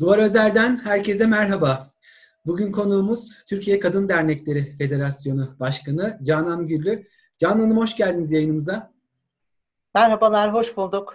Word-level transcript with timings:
Duvar 0.00 0.18
Özer'den 0.18 0.76
herkese 0.76 1.26
merhaba. 1.26 1.92
Bugün 2.46 2.72
konuğumuz 2.72 3.44
Türkiye 3.44 3.80
Kadın 3.80 4.08
Dernekleri 4.08 4.76
Federasyonu 4.76 5.56
Başkanı 5.60 6.18
Canan 6.22 6.66
Güllü. 6.66 7.04
Canan 7.38 7.60
Hanım 7.60 7.76
hoş 7.76 7.96
geldiniz 7.96 8.32
yayınımıza. 8.32 8.92
Merhabalar, 9.94 10.54
hoş 10.54 10.76
bulduk. 10.76 11.14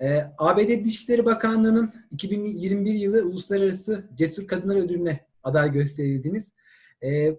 Ee, 0.00 0.24
ABD 0.38 0.84
Dışişleri 0.84 1.24
Bakanlığı'nın 1.24 1.94
2021 2.10 2.94
yılı 2.94 3.22
Uluslararası 3.22 4.08
Cesur 4.14 4.46
Kadınlar 4.46 4.76
Ödülü'ne 4.76 5.26
aday 5.42 5.72
gösterildiniz. 5.72 6.52
Ee, 7.04 7.36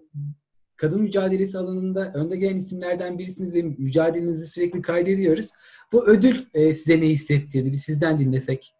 kadın 0.76 1.02
mücadelesi 1.02 1.58
alanında 1.58 2.12
önde 2.14 2.36
gelen 2.36 2.56
isimlerden 2.56 3.18
birisiniz 3.18 3.54
ve 3.54 3.62
mücadelenizi 3.62 4.46
sürekli 4.46 4.82
kaydediyoruz. 4.82 5.48
Bu 5.92 6.06
ödül 6.06 6.46
e, 6.54 6.74
size 6.74 7.00
ne 7.00 7.06
hissettirdi? 7.08 7.66
Bir 7.66 7.72
sizden 7.72 8.18
dinlesek. 8.18 8.79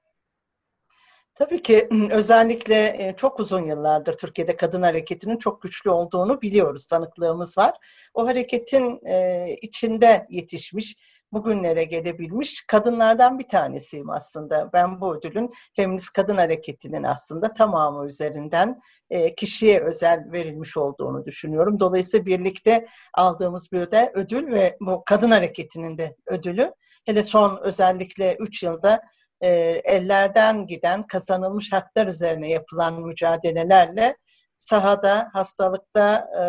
Tabii 1.34 1.62
ki 1.62 1.88
özellikle 2.10 3.08
e, 3.08 3.14
çok 3.16 3.40
uzun 3.40 3.62
yıllardır 3.62 4.12
Türkiye'de 4.12 4.56
kadın 4.56 4.82
hareketinin 4.82 5.38
çok 5.38 5.62
güçlü 5.62 5.90
olduğunu 5.90 6.42
biliyoruz, 6.42 6.86
tanıklığımız 6.86 7.58
var. 7.58 7.74
O 8.14 8.26
hareketin 8.26 9.06
e, 9.06 9.46
içinde 9.62 10.26
yetişmiş, 10.30 10.96
bugünlere 11.32 11.84
gelebilmiş 11.84 12.64
kadınlardan 12.66 13.38
bir 13.38 13.48
tanesiyim 13.48 14.10
aslında. 14.10 14.70
Ben 14.72 15.00
bu 15.00 15.16
ödülün 15.16 15.50
feminist 15.76 16.12
kadın 16.12 16.36
hareketinin 16.36 17.02
aslında 17.02 17.54
tamamı 17.54 18.06
üzerinden 18.06 18.76
e, 19.10 19.34
kişiye 19.34 19.80
özel 19.80 20.32
verilmiş 20.32 20.76
olduğunu 20.76 21.24
düşünüyorum. 21.24 21.80
Dolayısıyla 21.80 22.26
birlikte 22.26 22.86
aldığımız 23.14 23.72
bir 23.72 23.80
ödül, 23.80 24.06
ödül 24.14 24.52
ve 24.52 24.76
bu 24.80 25.02
kadın 25.06 25.30
hareketinin 25.30 25.98
de 25.98 26.16
ödülü 26.26 26.72
hele 27.06 27.22
son 27.22 27.60
özellikle 27.62 28.36
3 28.36 28.62
yılda 28.62 29.02
e, 29.40 29.48
ellerden 29.84 30.66
giden 30.66 31.06
kazanılmış 31.06 31.72
haklar 31.72 32.06
üzerine 32.06 32.48
yapılan 32.50 33.00
mücadelelerle 33.00 34.16
sahada, 34.56 35.30
hastalıkta 35.32 36.28
e, 36.36 36.42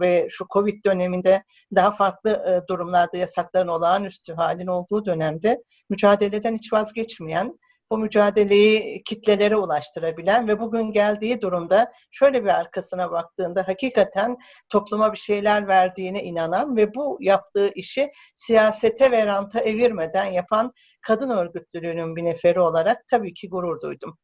ve 0.00 0.28
şu 0.30 0.46
Covid 0.52 0.84
döneminde 0.84 1.42
daha 1.74 1.90
farklı 1.90 2.30
e, 2.30 2.68
durumlarda 2.68 3.16
yasakların 3.16 3.68
olağanüstü 3.68 4.34
halin 4.34 4.66
olduğu 4.66 5.04
dönemde 5.04 5.62
mücadeleden 5.90 6.54
hiç 6.54 6.72
vazgeçmeyen 6.72 7.58
bu 7.90 7.98
mücadeleyi 7.98 9.02
kitlelere 9.04 9.56
ulaştırabilen 9.56 10.48
ve 10.48 10.60
bugün 10.60 10.92
geldiği 10.92 11.40
durumda 11.40 11.92
şöyle 12.10 12.44
bir 12.44 12.60
arkasına 12.60 13.10
baktığında 13.10 13.68
hakikaten 13.68 14.36
topluma 14.68 15.12
bir 15.12 15.18
şeyler 15.18 15.68
verdiğine 15.68 16.22
inanan 16.22 16.76
ve 16.76 16.94
bu 16.94 17.18
yaptığı 17.20 17.68
işi 17.74 18.10
siyasete 18.34 19.10
ve 19.10 19.26
ranta 19.26 19.60
evirmeden 19.60 20.24
yapan 20.24 20.72
kadın 21.02 21.30
örgütlülüğünün 21.30 22.16
bir 22.16 22.24
neferi 22.24 22.60
olarak 22.60 23.08
tabii 23.08 23.34
ki 23.34 23.48
gurur 23.48 23.80
duydum. 23.80 24.18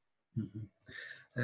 Ee, 1.38 1.42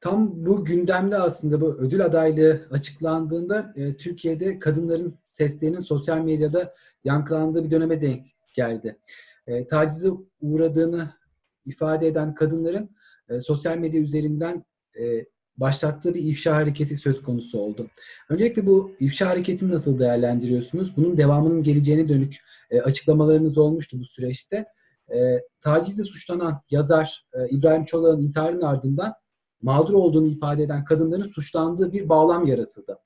tam 0.00 0.46
bu 0.46 0.64
gündemde 0.64 1.18
aslında 1.18 1.60
bu 1.60 1.66
ödül 1.66 2.04
adaylığı 2.04 2.68
açıklandığında 2.70 3.72
e, 3.76 3.96
Türkiye'de 3.96 4.58
kadınların 4.58 5.18
seslerinin 5.32 5.80
sosyal 5.80 6.18
medyada 6.18 6.74
yankılandığı 7.04 7.64
bir 7.64 7.70
döneme 7.70 8.00
denk 8.00 8.26
geldi. 8.54 8.98
E, 9.46 9.66
tacize 9.66 10.08
uğradığını 10.40 11.21
ifade 11.66 12.06
eden 12.06 12.34
kadınların 12.34 12.96
e, 13.28 13.40
sosyal 13.40 13.78
medya 13.78 14.00
üzerinden 14.00 14.64
e, 15.00 15.26
başlattığı 15.56 16.14
bir 16.14 16.22
ifşa 16.22 16.56
hareketi 16.56 16.96
söz 16.96 17.22
konusu 17.22 17.58
oldu. 17.58 17.86
Öncelikle 18.28 18.66
bu 18.66 18.92
ifşa 19.00 19.28
hareketini 19.28 19.72
nasıl 19.72 19.98
değerlendiriyorsunuz? 19.98 20.96
Bunun 20.96 21.16
devamının 21.16 21.62
geleceğine 21.62 22.08
dönük 22.08 22.36
e, 22.70 22.80
açıklamalarınız 22.80 23.58
olmuştu 23.58 24.00
bu 24.00 24.04
süreçte. 24.04 24.66
E, 25.14 25.40
tacizle 25.60 26.02
suçlanan 26.02 26.62
yazar 26.70 27.26
e, 27.34 27.48
İbrahim 27.48 27.84
Çolak'ın 27.84 28.22
intiharının 28.22 28.62
ardından 28.62 29.14
mağdur 29.62 29.94
olduğunu 29.94 30.28
ifade 30.28 30.62
eden 30.62 30.84
kadınların 30.84 31.28
suçlandığı 31.28 31.92
bir 31.92 32.08
bağlam 32.08 32.46
yaratıldı. 32.46 32.98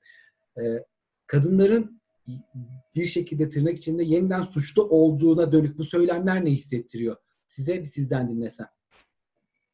E, 0.59 0.63
kadınların 1.27 2.01
bir 2.95 3.05
şekilde 3.05 3.49
tırnak 3.49 3.77
içinde 3.77 4.03
yeniden 4.03 4.43
suçlu 4.43 4.83
olduğuna 4.83 5.51
dönük 5.51 5.77
bu 5.77 5.83
söylemler 5.83 6.45
ne 6.45 6.51
hissettiriyor? 6.51 7.15
Size 7.47 7.79
bir 7.79 7.85
sizden 7.85 8.29
dinlesem. 8.29 8.67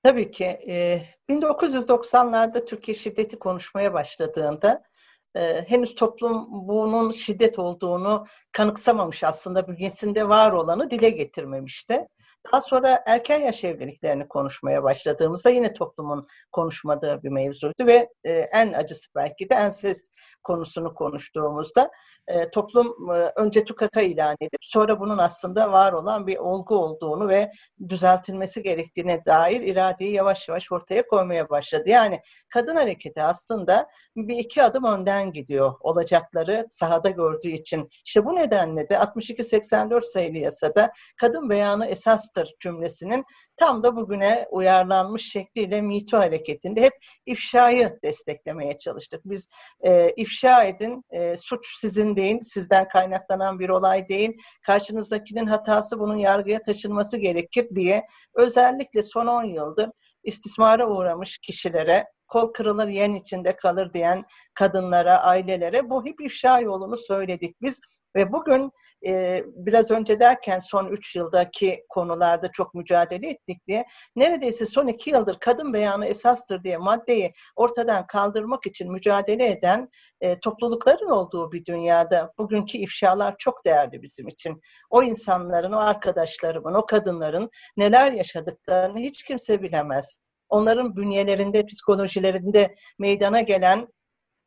Tabii 0.04 0.32
ki. 0.32 0.46
E, 0.46 1.06
1990'larda 1.30 2.66
Türkiye 2.66 2.96
şiddeti 2.96 3.40
konuşmaya 3.40 3.94
başladığında 3.94 4.84
e, 5.36 5.64
henüz 5.68 5.96
toplum 5.96 6.48
bunun 6.68 7.12
şiddet 7.12 7.60
olduğunu 7.60 8.26
kanıksamamış 8.54 9.24
aslında 9.24 9.68
bünyesinde 9.68 10.30
var 10.30 10.52
olanı 10.52 10.90
dile 10.90 11.10
getirmemişti. 11.10 12.08
Daha 12.52 12.62
sonra 12.62 13.04
erken 13.06 13.40
yaş 13.40 13.64
evliliklerini 13.64 14.28
konuşmaya 14.28 14.84
başladığımızda 14.84 15.50
yine 15.50 15.74
toplumun 15.74 16.28
konuşmadığı 16.52 17.24
bir 17.24 17.30
mevzuydu 17.30 17.88
ve 17.88 18.10
e, 18.24 18.32
en 18.32 18.74
acısı 18.74 19.10
belki 19.16 19.50
de 19.50 19.56
ensest 19.56 20.14
konusunu 20.44 20.94
konuştuğumuzda 20.94 21.92
e, 22.28 22.52
toplum 22.52 23.12
e, 23.16 23.32
önce 23.36 23.66
tukaka 23.66 24.02
ilan 24.02 24.36
edip 24.42 24.60
sonra 24.62 25.00
bunun 25.00 25.18
aslında 25.18 25.72
var 25.72 25.94
olan 25.94 26.28
bir 26.28 26.38
olgu 26.38 26.76
olduğunu 26.76 27.28
ve 27.28 27.52
düzeltilmesi 27.90 28.64
gerektiğine 28.64 29.26
dair 29.26 29.62
iradeyi 29.62 30.14
yavaş 30.14 30.50
yavaş 30.50 30.72
ortaya 30.72 31.08
koymaya 31.08 31.50
başladı. 31.50 31.84
Yani 31.90 32.22
kadın 32.50 32.76
hareketi 32.76 33.24
aslında 33.24 33.88
bir 34.16 34.38
iki 34.38 34.64
adım 34.64 34.84
önden 34.84 35.32
gidiyor 35.32 35.74
olacakları 35.80 36.68
sahada 36.70 37.10
gördüğü 37.10 37.50
için. 37.50 37.90
İşte 38.06 38.26
bu 38.26 38.36
nedenle 38.44 38.90
de 38.90 38.94
62-84 38.94 40.02
sayılı 40.02 40.38
yasada 40.38 40.92
kadın 41.18 41.50
beyanı 41.50 41.86
esastır 41.86 42.56
cümlesinin 42.60 43.24
tam 43.58 43.84
da 43.84 43.96
bugüne 43.96 44.46
uyarlanmış 44.52 45.32
şekliyle 45.32 45.82
MeToo 45.82 46.20
hareketinde 46.20 46.82
hep 46.82 46.94
ifşayı 47.26 48.00
desteklemeye 48.04 48.78
çalıştık. 48.78 49.22
Biz 49.26 49.48
e, 49.86 50.10
ifşa 50.18 50.64
edin, 50.64 51.04
e, 51.10 51.38
suç 51.38 51.80
sizin 51.80 52.16
değil, 52.16 52.40
sizden 52.42 52.88
kaynaklanan 52.88 53.60
bir 53.60 53.70
olay 53.70 54.08
değil, 54.08 54.38
karşınızdakinin 54.66 55.48
hatası 55.48 56.00
bunun 56.00 56.18
yargıya 56.18 56.62
taşınması 56.62 57.18
gerekir 57.18 57.68
diye 57.76 58.04
özellikle 58.36 59.04
son 59.04 59.28
10 59.28 59.44
yıldır 59.44 59.90
istismara 60.24 60.90
uğramış 60.90 61.38
kişilere 61.38 62.06
kol 62.28 62.54
kırılır 62.54 62.88
yen 62.88 63.14
içinde 63.14 63.56
kalır 63.56 63.94
diyen 63.94 64.24
kadınlara, 64.54 65.22
ailelere 65.22 65.90
bu 65.90 66.06
hep 66.06 66.22
ifşa 66.22 66.60
yolunu 66.60 66.98
söyledik. 66.98 67.56
Biz 67.62 67.80
ve 68.16 68.34
bugün 68.34 68.72
e, 69.06 69.44
biraz 69.46 69.92
önce 69.92 70.20
derken 70.20 70.60
son 70.60 70.88
üç 70.88 71.16
yıldaki 71.16 71.86
konularda 71.90 72.52
çok 72.52 72.74
mücadele 72.74 73.30
ettik 73.30 73.68
diye 73.68 73.86
neredeyse 74.16 74.66
son 74.66 74.88
iki 74.88 75.10
yıldır 75.10 75.38
kadın 75.40 75.74
beyanı 75.74 76.06
esastır 76.06 76.64
diye 76.64 76.78
maddeyi 76.78 77.34
ortadan 77.56 78.08
kaldırmak 78.08 78.66
için 78.66 78.92
mücadele 78.92 79.52
eden 79.52 79.90
e, 80.22 80.40
toplulukların 80.40 81.10
olduğu 81.10 81.52
bir 81.52 81.66
dünyada 81.66 82.34
bugünkü 82.38 82.78
ifşalar 82.78 83.36
çok 83.38 83.66
değerli 83.66 84.02
bizim 84.02 84.28
için. 84.28 84.62
O 84.90 85.04
insanların, 85.04 85.72
o 85.72 85.78
arkadaşlarımın, 85.78 86.74
o 86.74 86.86
kadınların 86.86 87.50
neler 87.78 88.12
yaşadıklarını 88.12 89.00
hiç 89.00 89.24
kimse 89.24 89.62
bilemez 89.62 90.18
onların 90.50 90.96
bünyelerinde, 90.96 91.66
psikolojilerinde 91.66 92.76
meydana 93.00 93.42
gelen 93.42 93.88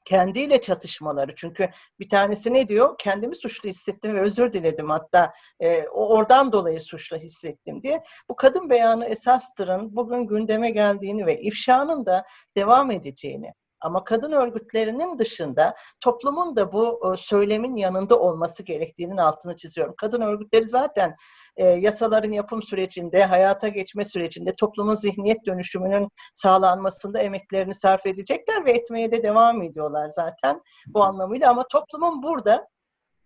kendiyle 0.06 0.60
çatışmaları. 0.60 1.34
Çünkü 1.34 1.70
bir 2.00 2.08
tanesi 2.08 2.52
ne 2.52 2.68
diyor? 2.68 2.94
Kendimi 2.98 3.36
suçlu 3.36 3.68
hissettim 3.68 4.14
ve 4.14 4.20
özür 4.20 4.52
diledim 4.52 4.90
hatta 4.90 5.32
e, 5.60 5.88
oradan 5.88 6.52
dolayı 6.52 6.80
suçlu 6.80 7.16
hissettim 7.16 7.82
diye. 7.82 8.02
Bu 8.28 8.36
kadın 8.36 8.70
beyanı 8.70 9.04
esastırın 9.04 9.96
bugün 9.96 10.26
gündeme 10.26 10.70
geldiğini 10.70 11.26
ve 11.26 11.40
ifşanın 11.40 12.06
da 12.06 12.24
devam 12.56 12.90
edeceğini 12.90 13.52
ama 13.86 14.04
kadın 14.04 14.32
örgütlerinin 14.32 15.18
dışında 15.18 15.74
toplumun 16.00 16.56
da 16.56 16.72
bu 16.72 17.12
e, 17.12 17.16
söylemin 17.16 17.76
yanında 17.76 18.18
olması 18.18 18.62
gerektiğinin 18.62 19.16
altını 19.16 19.56
çiziyorum. 19.56 19.94
Kadın 19.98 20.20
örgütleri 20.20 20.64
zaten 20.64 21.14
e, 21.56 21.66
yasaların 21.66 22.32
yapım 22.32 22.62
sürecinde, 22.62 23.24
hayata 23.24 23.68
geçme 23.68 24.04
sürecinde 24.04 24.52
toplumun 24.52 24.94
zihniyet 24.94 25.46
dönüşümünün 25.46 26.08
sağlanmasında 26.34 27.18
emeklerini 27.18 27.74
sarf 27.74 28.06
edecekler 28.06 28.64
ve 28.64 28.72
etmeye 28.72 29.12
de 29.12 29.22
devam 29.22 29.62
ediyorlar 29.62 30.08
zaten 30.08 30.62
bu 30.86 31.02
anlamıyla. 31.02 31.50
Ama 31.50 31.64
toplumun 31.68 32.22
burada 32.22 32.68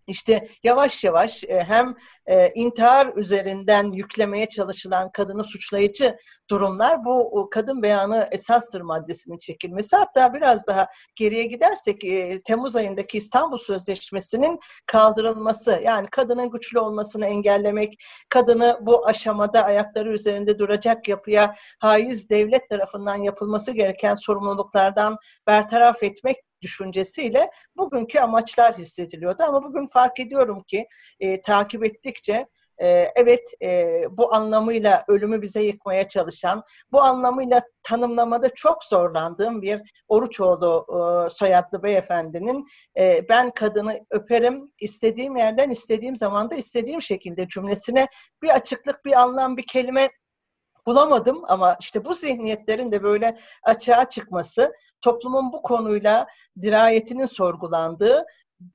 işte 0.07 0.47
yavaş 0.63 1.03
yavaş 1.03 1.43
e, 1.43 1.63
hem 1.63 1.95
e, 2.25 2.49
intihar 2.49 3.15
üzerinden 3.15 3.91
yüklemeye 3.91 4.49
çalışılan 4.49 5.11
kadını 5.11 5.43
suçlayıcı 5.43 6.17
durumlar 6.49 7.05
bu 7.05 7.49
kadın 7.51 7.83
beyanı 7.83 8.27
esastır 8.31 8.81
maddesinin 8.81 9.37
çekilmesi. 9.37 9.95
Hatta 9.95 10.33
biraz 10.33 10.67
daha 10.67 10.87
geriye 11.15 11.45
gidersek 11.45 12.03
e, 12.03 12.41
Temmuz 12.41 12.75
ayındaki 12.75 13.17
İstanbul 13.17 13.57
Sözleşmesi'nin 13.57 14.59
kaldırılması 14.85 15.81
yani 15.83 16.07
kadının 16.11 16.49
güçlü 16.49 16.79
olmasını 16.79 17.25
engellemek 17.25 18.03
kadını 18.29 18.79
bu 18.81 19.07
aşamada 19.07 19.63
ayakları 19.63 20.13
üzerinde 20.13 20.59
duracak 20.59 21.07
yapıya 21.07 21.55
haiz 21.79 22.29
devlet 22.29 22.69
tarafından 22.69 23.15
yapılması 23.15 23.71
gereken 23.71 24.13
sorumluluklardan 24.13 25.17
bertaraf 25.47 26.03
etmek 26.03 26.37
düşüncesiyle 26.61 27.51
bugünkü 27.77 28.19
amaçlar 28.19 28.77
hissediliyordu. 28.77 29.43
Ama 29.43 29.63
bugün 29.63 29.85
fark 29.85 30.19
ediyorum 30.19 30.63
ki 30.67 30.87
e, 31.19 31.41
takip 31.41 31.85
ettikçe 31.85 32.47
e, 32.81 33.11
evet 33.15 33.53
e, 33.63 34.03
bu 34.11 34.35
anlamıyla 34.35 35.03
ölümü 35.07 35.41
bize 35.41 35.61
yıkmaya 35.61 36.07
çalışan, 36.07 36.63
bu 36.91 37.01
anlamıyla 37.01 37.61
tanımlamada 37.83 38.49
çok 38.49 38.83
zorlandığım 38.83 39.61
bir 39.61 39.81
Oruçoğlu 40.07 40.85
e, 40.89 41.29
soyadlı 41.29 41.83
beyefendinin 41.83 42.65
ben 43.29 43.49
kadını 43.49 43.99
öperim, 44.11 44.71
istediğim 44.79 45.35
yerden, 45.35 45.69
istediğim 45.69 46.15
zamanda, 46.15 46.55
istediğim 46.55 47.01
şekilde 47.01 47.47
cümlesine 47.47 48.07
bir 48.43 48.49
açıklık, 48.49 49.05
bir 49.05 49.21
anlam, 49.21 49.57
bir 49.57 49.67
kelime 49.67 50.09
bulamadım 50.85 51.41
ama 51.47 51.77
işte 51.79 52.05
bu 52.05 52.13
zihniyetlerin 52.13 52.91
de 52.91 53.03
böyle 53.03 53.37
açığa 53.63 54.09
çıkması, 54.09 54.73
toplumun 55.01 55.53
bu 55.53 55.61
konuyla 55.61 56.27
dirayetinin 56.61 57.25
sorgulandığı 57.25 58.25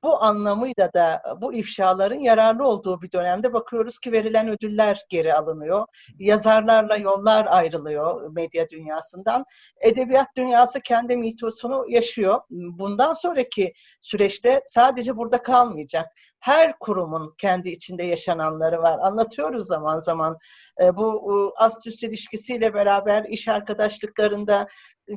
bu 0.03 0.23
anlamıyla 0.23 0.93
da 0.93 1.21
bu 1.41 1.53
ifşaların 1.53 2.19
yararlı 2.19 2.67
olduğu 2.67 3.01
bir 3.01 3.11
dönemde 3.11 3.53
bakıyoruz 3.53 3.99
ki 3.99 4.11
verilen 4.11 4.49
ödüller 4.49 5.05
geri 5.09 5.33
alınıyor. 5.33 5.85
Yazarlarla 6.19 6.97
yollar 6.97 7.45
ayrılıyor 7.45 8.31
medya 8.31 8.69
dünyasından. 8.69 9.45
Edebiyat 9.81 10.27
dünyası 10.37 10.81
kendi 10.81 11.17
mitosunu 11.17 11.85
yaşıyor. 11.89 12.41
Bundan 12.49 13.13
sonraki 13.13 13.73
süreçte 14.01 14.61
sadece 14.65 15.17
burada 15.17 15.43
kalmayacak. 15.43 16.07
Her 16.47 16.79
kurumun 16.79 17.33
kendi 17.37 17.69
içinde 17.69 18.03
yaşananları 18.03 18.81
var. 18.81 18.99
Anlatıyoruz 19.01 19.67
zaman 19.67 19.97
zaman. 19.97 20.37
E, 20.81 20.97
bu 20.97 21.53
ast 21.57 21.87
üst 21.87 22.03
ilişkisiyle 22.03 22.73
beraber 22.73 23.23
iş 23.23 23.47
arkadaşlıklarında 23.47 24.67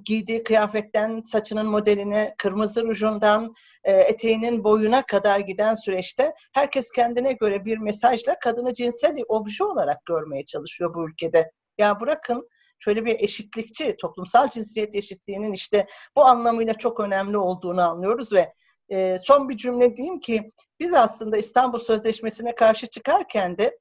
giydiği 0.05 0.43
kıyafetten 0.43 1.21
saçının 1.21 1.67
modeline, 1.67 2.35
kırmızı 2.39 2.83
rujundan 2.83 3.55
e, 3.85 3.93
eteğinin 3.93 4.65
boyuna 4.65 5.07
kadar 5.07 5.41
giden 5.41 5.75
süreçte 5.75 6.35
herkes 6.53 6.91
kendine 6.91 7.33
göre 7.33 7.65
bir 7.65 7.79
mesajla 7.79 8.39
kadını 8.39 8.75
cinsel 8.75 9.17
obje 9.29 9.65
olarak 9.65 10.05
görmeye 10.07 10.45
çalışıyor 10.45 10.95
bu 10.95 11.09
ülkede. 11.09 11.51
Ya 11.79 12.01
bırakın 12.01 12.49
şöyle 12.79 13.05
bir 13.05 13.21
eşitlikçi, 13.21 13.97
toplumsal 14.01 14.49
cinsiyet 14.49 14.95
eşitliğinin 14.95 15.53
işte 15.53 15.87
bu 16.17 16.25
anlamıyla 16.25 16.75
çok 16.75 17.01
önemli 17.01 17.37
olduğunu 17.39 17.83
anlıyoruz 17.83 18.33
ve 18.33 18.53
e, 18.91 19.17
son 19.19 19.49
bir 19.49 19.57
cümle 19.57 19.97
diyeyim 19.97 20.21
ki 20.21 20.53
biz 20.81 20.95
aslında 20.95 21.37
İstanbul 21.37 21.79
Sözleşmesi'ne 21.79 22.55
karşı 22.55 22.87
çıkarken 22.87 23.59
de 23.59 23.79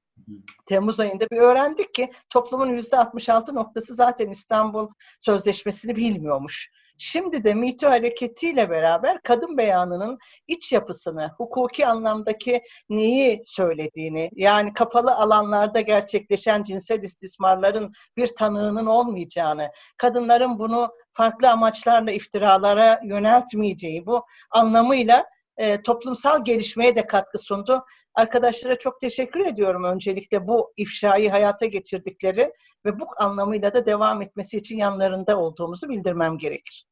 Temmuz 0.66 1.00
ayında 1.00 1.26
bir 1.32 1.38
öğrendik 1.38 1.94
ki 1.94 2.12
toplumun 2.30 2.70
yüzde 2.70 2.98
66 2.98 3.56
noktası 3.56 3.96
zaten 3.96 4.30
İstanbul 4.30 4.88
Sözleşmesi'ni 5.20 5.96
bilmiyormuş. 5.96 6.70
Şimdi 7.02 7.44
de 7.44 7.54
MeToo 7.54 7.90
hareketiyle 7.90 8.70
beraber 8.70 9.22
kadın 9.24 9.58
beyanının 9.58 10.18
iç 10.48 10.72
yapısını, 10.72 11.32
hukuki 11.38 11.88
anlamdaki 11.88 12.62
neyi 12.90 13.42
söylediğini, 13.46 14.30
yani 14.36 14.74
kapalı 14.74 15.16
alanlarda 15.16 15.82
gerçekleşen 15.82 16.64
cinsel 16.64 17.04
istismarların 17.04 17.92
bir 18.18 18.28
tanığının 18.28 18.86
olmayacağını, 18.86 19.72
kadınların 19.98 20.60
bunu 20.60 20.90
farklı 21.12 21.52
amaçlarla 21.52 22.12
iftiralara 22.12 23.02
yöneltmeyeceği 23.04 24.06
bu 24.06 24.26
anlamıyla 24.52 25.26
e, 25.60 25.82
toplumsal 25.82 26.46
gelişmeye 26.46 26.96
de 26.96 27.08
katkı 27.08 27.40
sundu. 27.40 27.84
Arkadaşlara 28.16 28.78
çok 28.78 29.02
teşekkür 29.02 29.40
ediyorum 29.40 29.84
öncelikle 29.84 30.48
bu 30.48 30.74
ifşayı 30.78 31.30
hayata 31.30 31.66
geçirdikleri 31.66 32.54
ve 32.86 33.00
bu 33.00 33.06
anlamıyla 33.18 33.74
da 33.74 33.86
devam 33.86 34.22
etmesi 34.22 34.58
için 34.58 34.78
yanlarında 34.78 35.40
olduğumuzu 35.40 35.90
bildirmem 35.90 36.38
gerekir. 36.38 36.88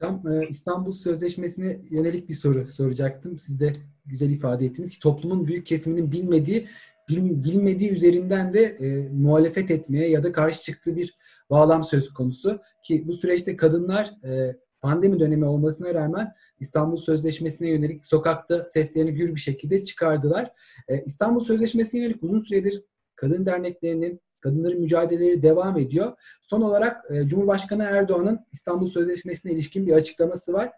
Tam 0.00 0.32
e, 0.32 0.46
İstanbul 0.48 0.92
Sözleşmesi'ne 0.92 1.80
yönelik 1.90 2.28
bir 2.28 2.34
soru 2.34 2.68
soracaktım. 2.68 3.38
Siz 3.38 3.60
de 3.60 3.72
güzel 4.06 4.30
ifade 4.30 4.66
ettiniz 4.66 4.90
ki 4.90 5.00
toplumun 5.00 5.46
büyük 5.46 5.66
kesiminin 5.66 6.12
bilmediği 6.12 6.68
bil, 7.08 7.44
bilmediği 7.44 7.90
üzerinden 7.90 8.54
de 8.54 8.62
e, 8.62 9.08
muhalefet 9.08 9.70
etmeye 9.70 10.10
ya 10.10 10.22
da 10.22 10.32
karşı 10.32 10.62
çıktığı 10.62 10.96
bir 10.96 11.18
bağlam 11.50 11.84
söz 11.84 12.12
konusu 12.12 12.60
ki 12.84 13.04
bu 13.06 13.14
süreçte 13.14 13.56
kadınlar 13.56 14.12
e, 14.24 14.56
pandemi 14.82 15.20
dönemi 15.20 15.44
olmasına 15.44 15.94
rağmen 15.94 16.32
İstanbul 16.60 16.96
Sözleşmesi'ne 16.96 17.68
yönelik 17.68 18.04
sokakta 18.04 18.68
seslerini 18.68 19.14
gür 19.14 19.34
bir 19.34 19.40
şekilde 19.40 19.84
çıkardılar. 19.84 20.52
E, 20.88 21.02
İstanbul 21.02 21.40
Sözleşmesi'ne 21.40 22.00
yönelik 22.00 22.22
uzun 22.22 22.42
süredir 22.42 22.84
kadın 23.14 23.46
derneklerinin, 23.46 24.20
kadınların 24.40 24.80
mücadeleleri 24.80 25.42
devam 25.42 25.78
ediyor. 25.78 26.12
Son 26.42 26.60
olarak 26.60 27.10
e, 27.10 27.26
Cumhurbaşkanı 27.26 27.82
Erdoğan'ın 27.82 28.40
İstanbul 28.52 28.86
Sözleşmesi'ne 28.86 29.52
ilişkin 29.52 29.86
bir 29.86 29.92
açıklaması 29.92 30.52
var. 30.52 30.70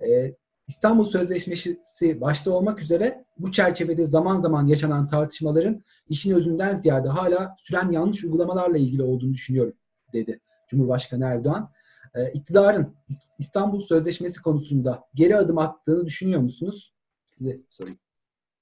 E, 0.00 0.34
İstanbul 0.68 1.04
Sözleşmesi 1.04 1.80
başta 2.20 2.50
olmak 2.50 2.82
üzere 2.82 3.24
bu 3.38 3.52
çerçevede 3.52 4.06
zaman 4.06 4.40
zaman 4.40 4.66
yaşanan 4.66 5.08
tartışmaların 5.08 5.84
işin 6.08 6.34
özünden 6.34 6.74
ziyade 6.74 7.08
hala 7.08 7.56
süren 7.58 7.90
yanlış 7.90 8.24
uygulamalarla 8.24 8.78
ilgili 8.78 9.02
olduğunu 9.02 9.32
düşünüyorum 9.32 9.74
dedi 10.12 10.40
Cumhurbaşkanı 10.68 11.24
Erdoğan. 11.24 11.70
E, 12.14 12.32
iktidarın 12.32 12.96
İstanbul 13.38 13.82
Sözleşmesi 13.82 14.42
konusunda 14.42 15.04
geri 15.14 15.36
adım 15.36 15.58
attığını 15.58 16.06
düşünüyor 16.06 16.40
musunuz? 16.40 16.94
Size 17.24 17.56
sorayım. 17.70 17.98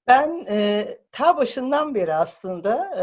Ben 0.07 0.45
e, 0.49 0.87
ta 1.11 1.37
başından 1.37 1.95
beri 1.95 2.13
aslında 2.15 2.95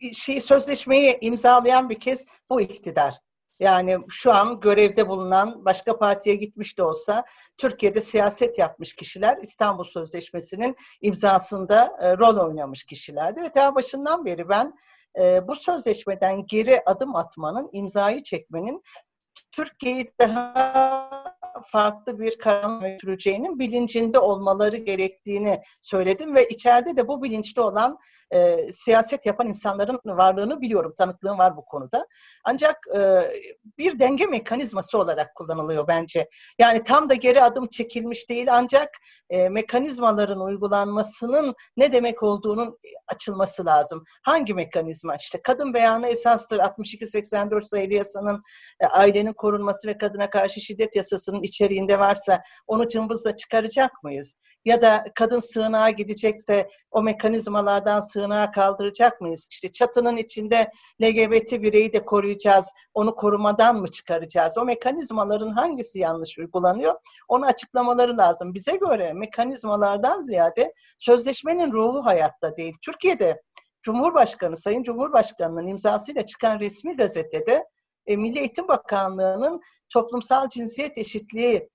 e, 0.00 0.12
şey 0.12 0.40
sözleşmeyi 0.40 1.18
imzalayan 1.20 1.90
bir 1.90 2.00
kez 2.00 2.26
bu 2.50 2.60
iktidar. 2.60 3.14
Yani 3.60 3.98
şu 4.08 4.32
an 4.32 4.60
görevde 4.60 5.08
bulunan 5.08 5.64
başka 5.64 5.98
partiye 5.98 6.36
gitmiş 6.36 6.78
de 6.78 6.82
olsa 6.82 7.24
Türkiye'de 7.56 8.00
siyaset 8.00 8.58
yapmış 8.58 8.94
kişiler 8.94 9.38
İstanbul 9.42 9.84
Sözleşmesi'nin 9.84 10.76
imzasında 11.00 11.96
e, 12.00 12.18
rol 12.18 12.36
oynamış 12.36 12.84
kişilerdi. 12.84 13.42
Ve 13.42 13.48
ta 13.48 13.74
başından 13.74 14.24
beri 14.24 14.48
ben 14.48 14.74
e, 15.18 15.48
bu 15.48 15.54
sözleşmeden 15.54 16.46
geri 16.46 16.82
adım 16.86 17.16
atmanın, 17.16 17.68
imzayı 17.72 18.22
çekmenin 18.22 18.82
Türkiye'yi 19.52 20.12
daha 20.20 21.27
farklı 21.66 22.18
bir 22.18 22.38
karar 22.38 22.90
götüreceğinin 22.90 23.58
bilincinde 23.58 24.18
olmaları 24.18 24.76
gerektiğini 24.76 25.62
söyledim 25.82 26.34
ve 26.34 26.48
içeride 26.48 26.96
de 26.96 27.08
bu 27.08 27.22
bilinçli 27.22 27.62
olan 27.62 27.98
e, 28.30 28.72
siyaset 28.72 29.26
yapan 29.26 29.46
insanların 29.46 30.00
varlığını 30.04 30.60
biliyorum. 30.60 30.94
Tanıklığım 30.98 31.38
var 31.38 31.56
bu 31.56 31.64
konuda. 31.64 32.06
Ancak 32.44 32.76
e, 32.96 33.22
bir 33.78 33.98
denge 33.98 34.26
mekanizması 34.26 34.98
olarak 34.98 35.34
kullanılıyor 35.34 35.88
bence. 35.88 36.28
Yani 36.58 36.82
tam 36.82 37.08
da 37.08 37.14
geri 37.14 37.42
adım 37.42 37.68
çekilmiş 37.68 38.28
değil 38.28 38.46
ancak 38.50 38.88
e, 39.30 39.48
mekanizmaların 39.48 40.40
uygulanmasının 40.40 41.54
ne 41.76 41.92
demek 41.92 42.22
olduğunun 42.22 42.78
açılması 43.08 43.66
lazım. 43.66 44.04
Hangi 44.22 44.54
mekanizma? 44.54 45.16
İşte 45.16 45.42
kadın 45.42 45.74
beyanı 45.74 46.06
esastır. 46.08 46.58
62-84 46.58 47.62
sayılı 47.62 47.94
yasanın 47.94 48.42
e, 48.80 48.86
ailenin 48.86 49.32
korunması 49.32 49.88
ve 49.88 49.98
kadına 49.98 50.30
karşı 50.30 50.60
şiddet 50.60 50.96
yasasının 50.96 51.37
içeriğinde 51.42 51.98
varsa 51.98 52.42
onu 52.66 52.88
cımbızla 52.88 53.36
çıkaracak 53.36 54.02
mıyız? 54.02 54.36
Ya 54.64 54.82
da 54.82 55.04
kadın 55.14 55.40
sığınağa 55.40 55.90
gidecekse 55.90 56.68
o 56.90 57.02
mekanizmalardan 57.02 58.00
sığınağa 58.00 58.50
kaldıracak 58.50 59.20
mıyız? 59.20 59.48
İşte 59.50 59.72
çatının 59.72 60.16
içinde 60.16 60.70
LGBT 61.02 61.52
bireyi 61.52 61.92
de 61.92 62.04
koruyacağız. 62.04 62.72
Onu 62.94 63.14
korumadan 63.14 63.76
mı 63.76 63.88
çıkaracağız? 63.88 64.58
O 64.58 64.64
mekanizmaların 64.64 65.50
hangisi 65.50 65.98
yanlış 65.98 66.38
uygulanıyor? 66.38 66.94
Onu 67.28 67.46
açıklamaları 67.46 68.18
lazım. 68.18 68.54
Bize 68.54 68.76
göre 68.76 69.12
mekanizmalardan 69.12 70.20
ziyade 70.20 70.74
sözleşmenin 70.98 71.72
ruhu 71.72 72.06
hayatta 72.06 72.56
değil. 72.56 72.74
Türkiye'de 72.82 73.42
Cumhurbaşkanı, 73.82 74.56
Sayın 74.56 74.82
Cumhurbaşkanı'nın 74.82 75.66
imzasıyla 75.66 76.26
çıkan 76.26 76.60
resmi 76.60 76.96
gazetede 76.96 77.64
e, 78.08 78.16
Milli 78.16 78.38
Eğitim 78.38 78.68
Bakanlığı'nın 78.68 79.60
toplumsal 79.88 80.48
cinsiyet 80.48 80.98
eşitliği 80.98 81.68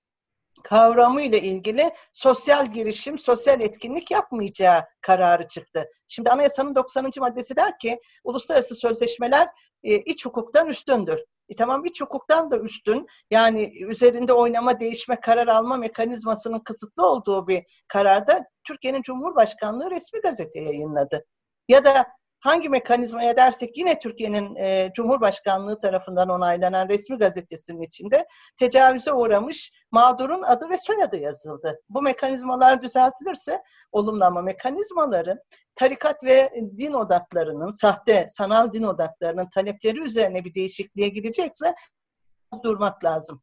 kavramı 0.62 1.22
ile 1.22 1.40
ilgili 1.40 1.90
sosyal 2.12 2.66
girişim, 2.66 3.18
sosyal 3.18 3.60
etkinlik 3.60 4.10
yapmayacağı 4.10 4.84
kararı 5.00 5.48
çıktı. 5.48 5.84
Şimdi 6.08 6.30
anayasanın 6.30 6.74
90. 6.74 7.10
maddesi 7.18 7.56
der 7.56 7.78
ki 7.78 8.00
uluslararası 8.24 8.74
sözleşmeler 8.74 9.48
e, 9.82 9.98
iç 9.98 10.26
hukuktan 10.26 10.68
üstündür. 10.68 11.24
E 11.48 11.54
tamam 11.54 11.84
iç 11.84 12.00
hukuktan 12.00 12.50
da 12.50 12.58
üstün. 12.58 13.06
Yani 13.30 13.84
üzerinde 13.84 14.32
oynama, 14.32 14.80
değişme, 14.80 15.20
karar 15.20 15.48
alma 15.48 15.76
mekanizmasının 15.76 16.58
kısıtlı 16.58 17.06
olduğu 17.06 17.48
bir 17.48 17.84
kararda 17.88 18.44
Türkiye'nin 18.64 19.02
Cumhurbaşkanlığı 19.02 19.90
resmi 19.90 20.20
gazete 20.20 20.60
yayınladı. 20.60 21.24
Ya 21.68 21.84
da 21.84 22.06
hangi 22.44 22.68
mekanizmaya 22.68 23.36
dersek 23.36 23.76
yine 23.76 23.98
Türkiye'nin 23.98 24.56
e, 24.56 24.90
Cumhurbaşkanlığı 24.94 25.78
tarafından 25.78 26.28
onaylanan 26.28 26.88
resmi 26.88 27.18
gazetesinin 27.18 27.82
içinde 27.82 28.26
tecavüze 28.58 29.12
uğramış 29.12 29.72
mağdurun 29.90 30.42
adı 30.42 30.68
ve 30.70 30.78
soyadı 30.78 31.16
yazıldı. 31.16 31.80
Bu 31.88 32.02
mekanizmalar 32.02 32.82
düzeltilirse 32.82 33.62
olumlu 33.92 34.24
ama 34.24 34.42
mekanizmaları 34.42 35.42
tarikat 35.74 36.24
ve 36.24 36.52
din 36.76 36.92
odaklarının, 36.92 37.70
sahte 37.70 38.26
sanal 38.28 38.72
din 38.72 38.82
odaklarının 38.82 39.48
talepleri 39.54 40.00
üzerine 40.00 40.44
bir 40.44 40.54
değişikliğe 40.54 41.08
gidecekse 41.08 41.74
durmak 42.62 43.04
lazım 43.04 43.42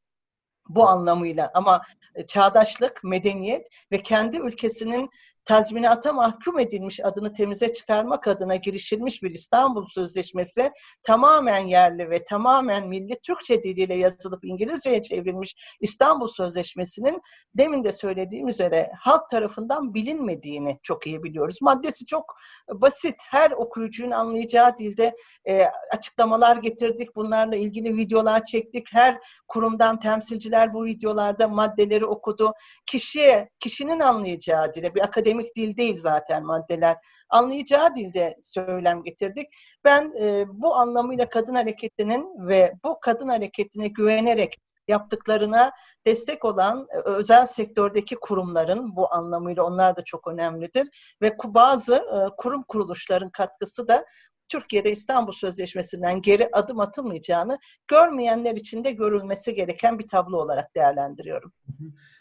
bu 0.70 0.88
anlamıyla 0.88 1.52
ama 1.54 1.82
çağdaşlık, 2.28 3.04
medeniyet 3.04 3.68
ve 3.92 4.04
kendi 4.04 4.38
ülkesinin 4.38 5.10
tazminata 5.46 6.14
mahkum 6.14 6.60
edilmiş 6.60 7.00
adını 7.06 7.34
temize 7.34 7.74
çıkarmak 7.74 8.28
adına 8.28 8.56
girişilmiş 8.56 9.24
bir 9.24 9.32
İstanbul 9.32 9.86
Sözleşmesi 9.88 10.72
tamamen 11.04 11.60
yerli 11.60 12.10
ve 12.10 12.24
tamamen 12.24 12.88
milli 12.88 13.20
Türkçe 13.24 13.64
diliyle 13.64 13.94
yazılıp 13.94 14.46
İngilizceye 14.46 15.02
çevrilmiş 15.02 15.56
İstanbul 15.82 16.28
Sözleşmesi'nin 16.28 17.22
demin 17.56 17.84
de 17.84 17.92
söylediğim 17.92 18.48
üzere 18.48 18.92
halk 19.00 19.30
tarafından 19.30 19.94
bilinmediğini 19.94 20.80
çok 20.84 21.08
iyi 21.08 21.24
biliyoruz. 21.24 21.58
Maddesi 21.62 22.06
çok 22.06 22.36
basit. 22.70 23.16
Her 23.30 23.52
okuyucunun 23.52 24.12
anlayacağı 24.12 24.78
dilde 24.78 25.16
e, 25.50 25.66
açıklamalar 25.94 26.58
getirdik. 26.58 27.16
Bunlarla 27.16 27.56
ilgili 27.56 27.98
videolar 27.98 28.46
çektik. 28.46 28.88
Her 28.92 29.18
kurumdan 29.48 30.00
temsilciler 30.00 30.74
bu 30.74 30.86
videolarda 30.86 31.48
maddeleri 31.48 32.06
okudu. 32.06 32.54
Kişiye, 32.86 33.50
kişinin 33.60 34.00
anlayacağı 34.00 34.74
dile, 34.74 34.96
bir 34.96 35.02
akademik 35.02 35.31
dil 35.56 35.78
değil 35.78 36.02
zaten 36.02 36.46
maddeler. 36.46 36.98
Anlayacağı 37.30 37.96
dilde 37.96 38.38
söylem 38.42 39.04
getirdik. 39.04 39.48
Ben 39.84 40.14
e, 40.22 40.46
bu 40.50 40.76
anlamıyla 40.76 41.30
kadın 41.30 41.56
hareketinin 41.56 42.48
ve 42.48 42.74
bu 42.84 43.00
kadın 43.00 43.28
hareketine 43.28 43.88
güvenerek 43.88 44.58
yaptıklarına 44.88 45.72
destek 46.06 46.46
olan 46.46 46.88
e, 46.92 46.98
özel 46.98 47.46
sektördeki 47.46 48.16
kurumların 48.16 48.96
bu 48.96 49.14
anlamıyla 49.14 49.64
onlar 49.64 49.96
da 49.96 50.04
çok 50.04 50.28
önemlidir 50.28 50.88
ve 51.22 51.38
bazı 51.46 51.96
e, 51.96 52.36
kurum 52.38 52.64
kuruluşların 52.64 53.30
katkısı 53.30 53.88
da 53.88 54.06
Türkiye'de 54.52 54.92
İstanbul 54.92 55.32
Sözleşmesi'nden 55.32 56.22
geri 56.22 56.50
adım 56.52 56.80
atılmayacağını 56.80 57.60
görmeyenler 57.88 58.56
için 58.56 58.84
de 58.84 58.92
görülmesi 58.92 59.56
gereken 59.56 60.00
bir 60.00 60.08
tablo 60.08 60.38
olarak 60.38 60.76
değerlendiriyorum. 60.76 61.52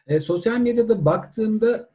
E, 0.07 0.21
sosyal 0.21 0.59
medyada 0.59 1.05
baktığımda 1.05 1.91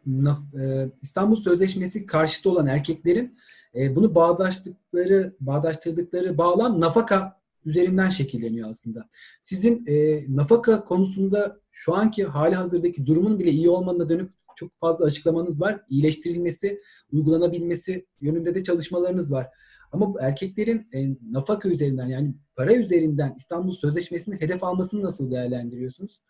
e, 0.60 0.89
İstanbul 1.01 1.36
Sözleşmesi 1.36 2.06
karşıtı 2.06 2.50
olan 2.50 2.68
erkeklerin 2.68 3.38
e, 3.75 3.96
bunu 3.96 4.15
bağdaştıkları, 4.15 5.36
bağdaştırdıkları 5.39 6.38
bağlam 6.38 6.82
nafaka 6.82 7.42
üzerinden 7.65 8.10
şekilleniyor 8.10 8.70
aslında. 8.70 9.10
Sizin 9.42 9.86
e, 9.88 10.25
nafaka 10.36 10.86
konusunda 10.86 11.60
şu 11.72 11.96
anki 11.96 12.24
hali 12.24 12.56
hazırdaki 12.56 13.06
durumun 13.06 13.39
bile 13.39 13.51
iyi 13.51 13.70
olmanına 13.70 14.10
dönük 14.10 14.32
çok 14.56 14.80
fazla 14.80 15.06
açıklamanız 15.06 15.62
var. 15.62 15.82
İyileştirilmesi, 15.89 16.82
uygulanabilmesi 17.12 18.06
yönünde 18.22 18.56
de 18.56 18.63
çalışmalarınız 18.63 19.32
var. 19.32 19.48
Ama 19.96 20.14
erkeklerin 20.22 20.88
e, 20.94 21.18
nafaka 21.32 21.70
üzerinden 21.70 22.08
yani 22.08 22.36
para 22.56 22.74
üzerinden 22.74 23.34
İstanbul 23.38 23.72
Sözleşmesi'ni 23.72 24.42
hedef 24.42 24.64
almasını 24.64 25.04
nasıl 25.04 25.32
değerlendiriyorsunuz? 25.32 26.22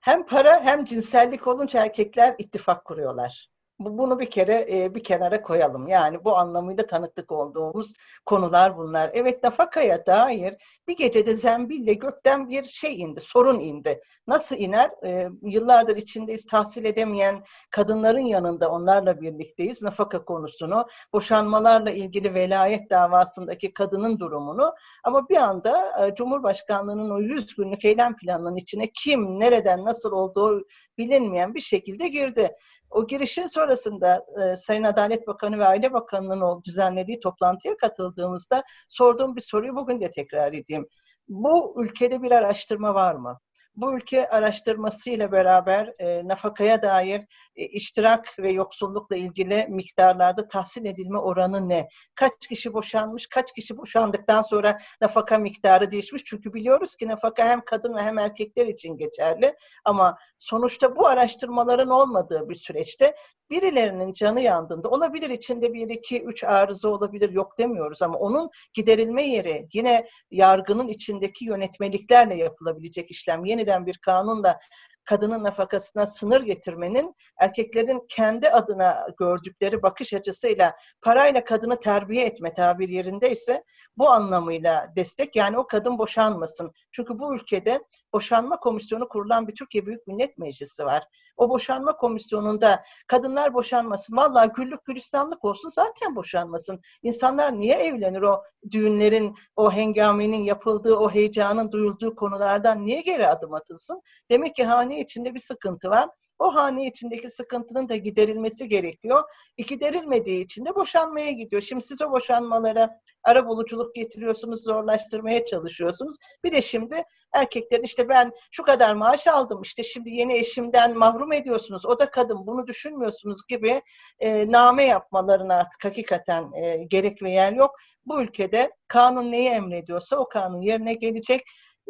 Hem 0.00 0.26
para 0.26 0.64
hem 0.64 0.84
cinsellik 0.84 1.46
olunca 1.46 1.84
erkekler 1.84 2.34
ittifak 2.38 2.84
kuruyorlar. 2.84 3.50
Bunu 3.78 4.20
bir 4.20 4.30
kere 4.30 4.66
e, 4.70 4.94
bir 4.94 5.04
kenara 5.04 5.42
koyalım. 5.42 5.88
Yani 5.88 6.24
bu 6.24 6.36
anlamıyla 6.36 6.86
tanıklık 6.86 7.32
olduğumuz 7.32 7.92
konular 8.26 8.78
bunlar. 8.78 9.10
Evet 9.14 9.42
nafakaya 9.42 10.06
dair 10.06 10.54
bir 10.88 10.96
gecede 10.96 11.34
zembille 11.34 11.94
gökten 11.94 12.48
bir 12.48 12.64
şey 12.64 13.00
indi, 13.00 13.20
sorun 13.20 13.58
indi. 13.58 14.00
Nasıl 14.26 14.56
iner? 14.56 14.90
E, 15.04 15.28
yıllardır 15.42 15.96
içindeyiz, 15.96 16.46
tahsil 16.46 16.84
edemeyen 16.84 17.44
kadınların 17.70 18.18
yanında 18.18 18.70
onlarla 18.70 19.20
birlikteyiz. 19.20 19.82
Nafaka 19.82 20.24
konusunu, 20.24 20.86
boşanmalarla 21.12 21.90
ilgili 21.90 22.34
velayet 22.34 22.90
davasındaki 22.90 23.74
kadının 23.74 24.18
durumunu 24.18 24.74
ama 25.04 25.28
bir 25.28 25.36
anda 25.36 26.06
e, 26.06 26.14
Cumhurbaşkanlığının 26.14 27.10
o 27.10 27.18
100 27.18 27.56
günlük 27.56 27.84
eylem 27.84 28.16
planının 28.16 28.56
içine 28.56 28.90
kim, 28.94 29.40
nereden, 29.40 29.84
nasıl 29.84 30.12
olduğu 30.12 30.64
bilinmeyen 30.98 31.54
bir 31.54 31.60
şekilde 31.60 32.08
girdi. 32.08 32.56
O 32.90 33.06
girişin 33.06 33.46
sonrasında 33.46 34.26
e, 34.42 34.56
Sayın 34.56 34.82
Adalet 34.82 35.26
Bakanı 35.26 35.58
ve 35.58 35.66
Aile 35.66 35.92
Bakanı'nın 35.92 36.62
düzenlediği 36.64 37.20
toplantıya 37.20 37.76
katıldığımızda 37.76 38.64
sorduğum 38.88 39.36
bir 39.36 39.40
soruyu 39.40 39.76
bugün 39.76 40.00
de 40.00 40.10
tekrar 40.10 40.52
edeyim. 40.52 40.88
Bu 41.28 41.84
ülkede 41.84 42.22
bir 42.22 42.30
araştırma 42.30 42.94
var 42.94 43.14
mı? 43.14 43.40
Bu 43.76 43.96
ülke 43.96 44.28
araştırmasıyla 44.28 45.32
beraber 45.32 45.94
e, 45.98 46.28
nafakaya 46.28 46.82
dair 46.82 47.22
e, 47.56 47.64
iştirak 47.66 48.34
ve 48.38 48.50
yoksullukla 48.50 49.16
ilgili 49.16 49.66
miktarlarda 49.68 50.48
tahsil 50.48 50.84
edilme 50.84 51.18
oranı 51.18 51.68
ne? 51.68 51.88
Kaç 52.14 52.32
kişi 52.48 52.72
boşanmış, 52.72 53.26
kaç 53.26 53.52
kişi 53.52 53.76
boşandıktan 53.76 54.42
sonra 54.42 54.78
nafaka 55.00 55.38
miktarı 55.38 55.90
değişmiş? 55.90 56.24
Çünkü 56.24 56.54
biliyoruz 56.54 56.96
ki 56.96 57.08
nafaka 57.08 57.44
hem 57.44 57.60
kadın 57.64 57.94
ve 57.96 58.02
hem 58.02 58.18
erkekler 58.18 58.66
için 58.66 58.96
geçerli 58.96 59.54
ama 59.84 60.16
sonuçta 60.38 60.96
bu 60.96 61.06
araştırmaların 61.08 61.88
olmadığı 61.88 62.48
bir 62.48 62.54
süreçte 62.54 63.14
birilerinin 63.50 64.12
canı 64.12 64.40
yandığında 64.40 64.88
olabilir 64.88 65.30
içinde 65.30 65.72
bir 65.74 65.90
iki 65.90 66.22
üç 66.22 66.44
arıza 66.44 66.88
olabilir 66.88 67.30
yok 67.30 67.58
demiyoruz 67.58 68.02
ama 68.02 68.18
onun 68.18 68.50
giderilme 68.74 69.22
yeri 69.26 69.68
yine 69.72 70.06
yargının 70.30 70.88
içindeki 70.88 71.44
yönetmeliklerle 71.44 72.34
yapılabilecek 72.34 73.10
işlem 73.10 73.44
yeniden 73.66 73.86
bir 73.86 73.98
kanunla 73.98 74.60
kadının 75.06 75.44
nafakasına 75.44 76.06
sınır 76.06 76.40
getirmenin 76.40 77.14
erkeklerin 77.38 78.06
kendi 78.08 78.50
adına 78.50 79.06
gördükleri 79.18 79.82
bakış 79.82 80.14
açısıyla 80.14 80.76
parayla 81.02 81.44
kadını 81.44 81.80
terbiye 81.80 82.26
etme 82.26 82.52
tabir 82.52 82.88
yerindeyse 82.88 83.64
bu 83.96 84.10
anlamıyla 84.10 84.92
destek 84.96 85.36
yani 85.36 85.58
o 85.58 85.66
kadın 85.66 85.98
boşanmasın. 85.98 86.72
Çünkü 86.92 87.18
bu 87.18 87.34
ülkede 87.34 87.80
boşanma 88.12 88.60
komisyonu 88.60 89.08
kurulan 89.08 89.48
bir 89.48 89.54
Türkiye 89.54 89.86
Büyük 89.86 90.06
Millet 90.06 90.38
Meclisi 90.38 90.84
var. 90.84 91.02
O 91.36 91.50
boşanma 91.50 91.96
komisyonunda 91.96 92.82
kadınlar 93.06 93.54
boşanmasın. 93.54 94.16
Vallahi 94.16 94.50
güllük 94.56 94.84
gülistanlık 94.84 95.44
olsun 95.44 95.68
zaten 95.68 96.16
boşanmasın. 96.16 96.80
İnsanlar 97.02 97.58
niye 97.58 97.76
evlenir 97.76 98.22
o 98.22 98.42
düğünlerin, 98.70 99.34
o 99.56 99.72
hengamenin 99.72 100.42
yapıldığı, 100.42 100.96
o 100.96 101.10
heyecanın 101.10 101.72
duyulduğu 101.72 102.14
konulardan 102.14 102.86
niye 102.86 103.00
geri 103.00 103.28
adım 103.28 103.54
atılsın? 103.54 104.02
Demek 104.30 104.56
ki 104.56 104.64
hane 104.96 105.00
içinde 105.00 105.34
bir 105.34 105.40
sıkıntı 105.40 105.90
var. 105.90 106.08
O 106.38 106.54
hane 106.54 106.86
içindeki 106.86 107.30
sıkıntının 107.30 107.88
da 107.88 107.96
giderilmesi 107.96 108.68
gerekiyor. 108.68 109.22
E, 109.58 109.62
giderilmediği 109.62 110.44
için 110.44 110.64
de 110.64 110.74
boşanmaya 110.74 111.30
gidiyor. 111.30 111.62
Şimdi 111.62 111.84
siz 111.84 112.02
o 112.02 112.10
boşanmalara 112.10 113.00
ara 113.24 113.46
buluculuk 113.46 113.94
getiriyorsunuz, 113.94 114.62
zorlaştırmaya 114.64 115.44
çalışıyorsunuz. 115.44 116.16
Bir 116.44 116.52
de 116.52 116.62
şimdi 116.62 117.02
erkekler 117.32 117.80
işte 117.82 118.08
ben 118.08 118.32
şu 118.50 118.62
kadar 118.62 118.94
maaş 118.94 119.26
aldım, 119.26 119.62
işte 119.62 119.82
şimdi 119.82 120.10
yeni 120.10 120.34
eşimden 120.34 120.98
mahrum 120.98 121.32
ediyorsunuz, 121.32 121.86
o 121.86 121.98
da 121.98 122.10
kadın 122.10 122.46
bunu 122.46 122.66
düşünmüyorsunuz 122.66 123.40
gibi 123.48 123.82
e, 124.18 124.52
name 124.52 124.84
yapmalarına 124.84 125.54
artık 125.54 125.84
hakikaten 125.84 126.52
e, 126.52 126.84
gerek 126.84 127.22
ve 127.22 127.30
yer 127.30 127.52
yok. 127.52 127.70
Bu 128.06 128.22
ülkede 128.22 128.70
kanun 128.88 129.32
neyi 129.32 129.48
emrediyorsa 129.48 130.16
o 130.16 130.28
kanun 130.28 130.62
yerine 130.62 130.94
gelecek 130.94 131.42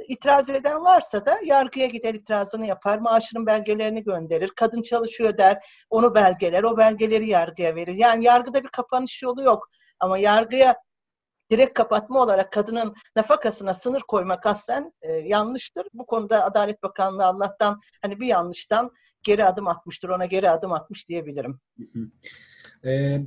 itiraz 0.09 0.51
eden 0.51 0.85
varsa 0.85 1.27
da 1.27 1.39
yargıya 1.45 1.87
gider 1.87 2.15
itirazını 2.15 2.67
yapar, 2.67 2.99
maaşının 2.99 3.47
belgelerini 3.47 4.05
gönderir, 4.05 4.53
kadın 4.57 4.83
çalışıyor 4.83 5.39
der, 5.39 5.67
onu 5.91 6.15
belgeler, 6.15 6.63
o 6.63 6.77
belgeleri 6.77 7.29
yargıya 7.29 7.75
verir. 7.75 7.95
Yani 7.95 8.25
yargıda 8.25 8.65
bir 8.65 8.69
kapanış 8.69 9.23
yolu 9.23 9.43
yok 9.43 9.71
ama 10.01 10.19
yargıya 10.19 10.77
direkt 11.51 11.75
kapatma 11.75 12.23
olarak 12.23 12.53
kadının 12.53 12.95
nafakasına 13.17 13.75
sınır 13.75 14.01
koymak 14.01 14.47
aslen 14.47 14.93
e, 15.03 15.13
yanlıştır. 15.13 15.87
Bu 15.95 16.07
konuda 16.07 16.45
Adalet 16.45 16.83
Bakanlığı 16.83 17.25
Allah'tan 17.25 17.81
hani 18.03 18.21
bir 18.21 18.27
yanlıştan 18.27 18.91
geri 19.23 19.45
adım 19.45 19.69
atmıştır, 19.69 20.09
ona 20.09 20.27
geri 20.27 20.51
adım 20.51 20.73
atmış 20.73 21.09
diyebilirim. 21.09 21.61
Ee, 22.85 23.21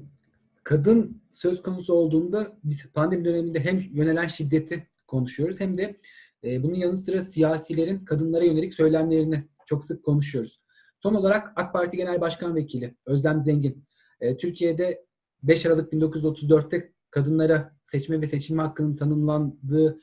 kadın 0.64 1.22
söz 1.32 1.64
konusu 1.64 1.94
olduğunda 1.94 2.48
biz 2.64 2.92
pandemi 2.92 3.26
döneminde 3.26 3.60
hem 3.60 3.80
yönelen 3.94 4.28
şiddeti 4.28 4.88
konuşuyoruz 5.08 5.60
hem 5.60 5.78
de 5.78 6.00
e, 6.44 6.64
bunun 6.64 6.76
yanı 6.76 6.98
sıra 6.98 7.22
siyasilerin 7.22 8.06
kadınlara 8.06 8.44
yönelik 8.44 8.74
söylemlerini 8.74 9.44
çok 9.66 9.84
sık 9.84 10.06
konuşuyoruz. 10.06 10.62
Son 11.00 11.14
olarak 11.16 11.52
AK 11.56 11.74
Parti 11.74 11.98
Genel 11.98 12.22
Başkan 12.22 12.56
Vekili 12.56 12.96
Özlem 13.06 13.40
Zengin, 13.40 13.86
e, 14.22 14.38
Türkiye'de 14.38 15.06
5 15.44 15.66
Aralık 15.66 15.94
1934'te 15.94 16.94
kadınlara 17.12 17.74
seçme 17.84 18.22
ve 18.22 18.28
seçilme 18.28 18.62
hakkının 18.62 18.96
tanımlandığı 18.96 20.00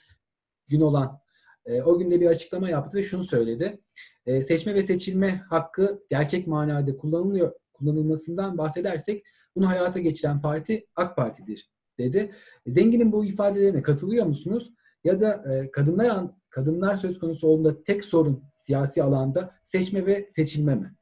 gün 0.69 0.81
olan 0.81 1.19
e, 1.67 1.83
o 1.83 1.99
günde 1.99 2.21
bir 2.21 2.27
açıklama 2.27 2.69
yaptı 2.69 2.99
ve 2.99 3.03
şunu 3.03 3.25
söyledi. 3.25 3.81
E, 4.27 4.43
seçme 4.43 4.75
ve 4.75 4.83
seçilme 4.83 5.43
hakkı 5.49 6.03
gerçek 6.11 6.47
manada 6.47 6.97
kullanılıyor 6.97 7.53
kullanılmasından 7.73 8.59
bahsedersek 8.59 9.25
bunu 9.57 9.69
hayata 9.69 10.01
geçiren 10.01 10.41
parti 10.41 10.87
AK 10.97 11.17
Parti'dir 11.17 11.71
dedi. 11.99 12.33
Zengin'in 12.67 13.13
bu 13.13 13.25
ifadelerine 13.25 13.83
katılıyor 13.83 14.27
musunuz? 14.27 14.73
Ya 15.05 15.21
da 15.21 15.55
e, 15.55 15.71
kadınlar 15.71 16.25
kadınlar 16.51 16.97
söz 16.97 17.19
konusu 17.19 17.49
olduğunda 17.49 17.83
tek 17.83 18.05
sorun 18.05 18.45
siyasi 18.53 19.03
alanda 19.03 19.55
seçme 19.65 20.07
ve 20.07 20.29
seçilme 20.31 20.75
mi? 20.75 20.95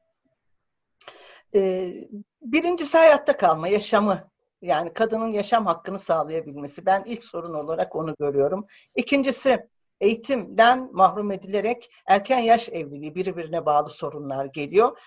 Ee, 1.55 1.93
birincisi 2.41 2.97
hayatta 2.97 3.37
kalma, 3.37 3.67
yaşamı. 3.67 4.29
Yani 4.61 4.93
kadının 4.93 5.31
yaşam 5.31 5.65
hakkını 5.65 5.99
sağlayabilmesi. 5.99 6.85
Ben 6.85 7.03
ilk 7.05 7.23
sorun 7.23 7.53
olarak 7.53 7.95
onu 7.95 8.15
görüyorum. 8.19 8.65
İkincisi 8.95 9.67
eğitimden 10.01 10.89
mahrum 10.93 11.31
edilerek 11.31 11.89
erken 12.07 12.39
yaş 12.39 12.69
evliliği 12.69 13.15
birbirine 13.15 13.65
bağlı 13.65 13.89
sorunlar 13.89 14.45
geliyor. 14.45 14.97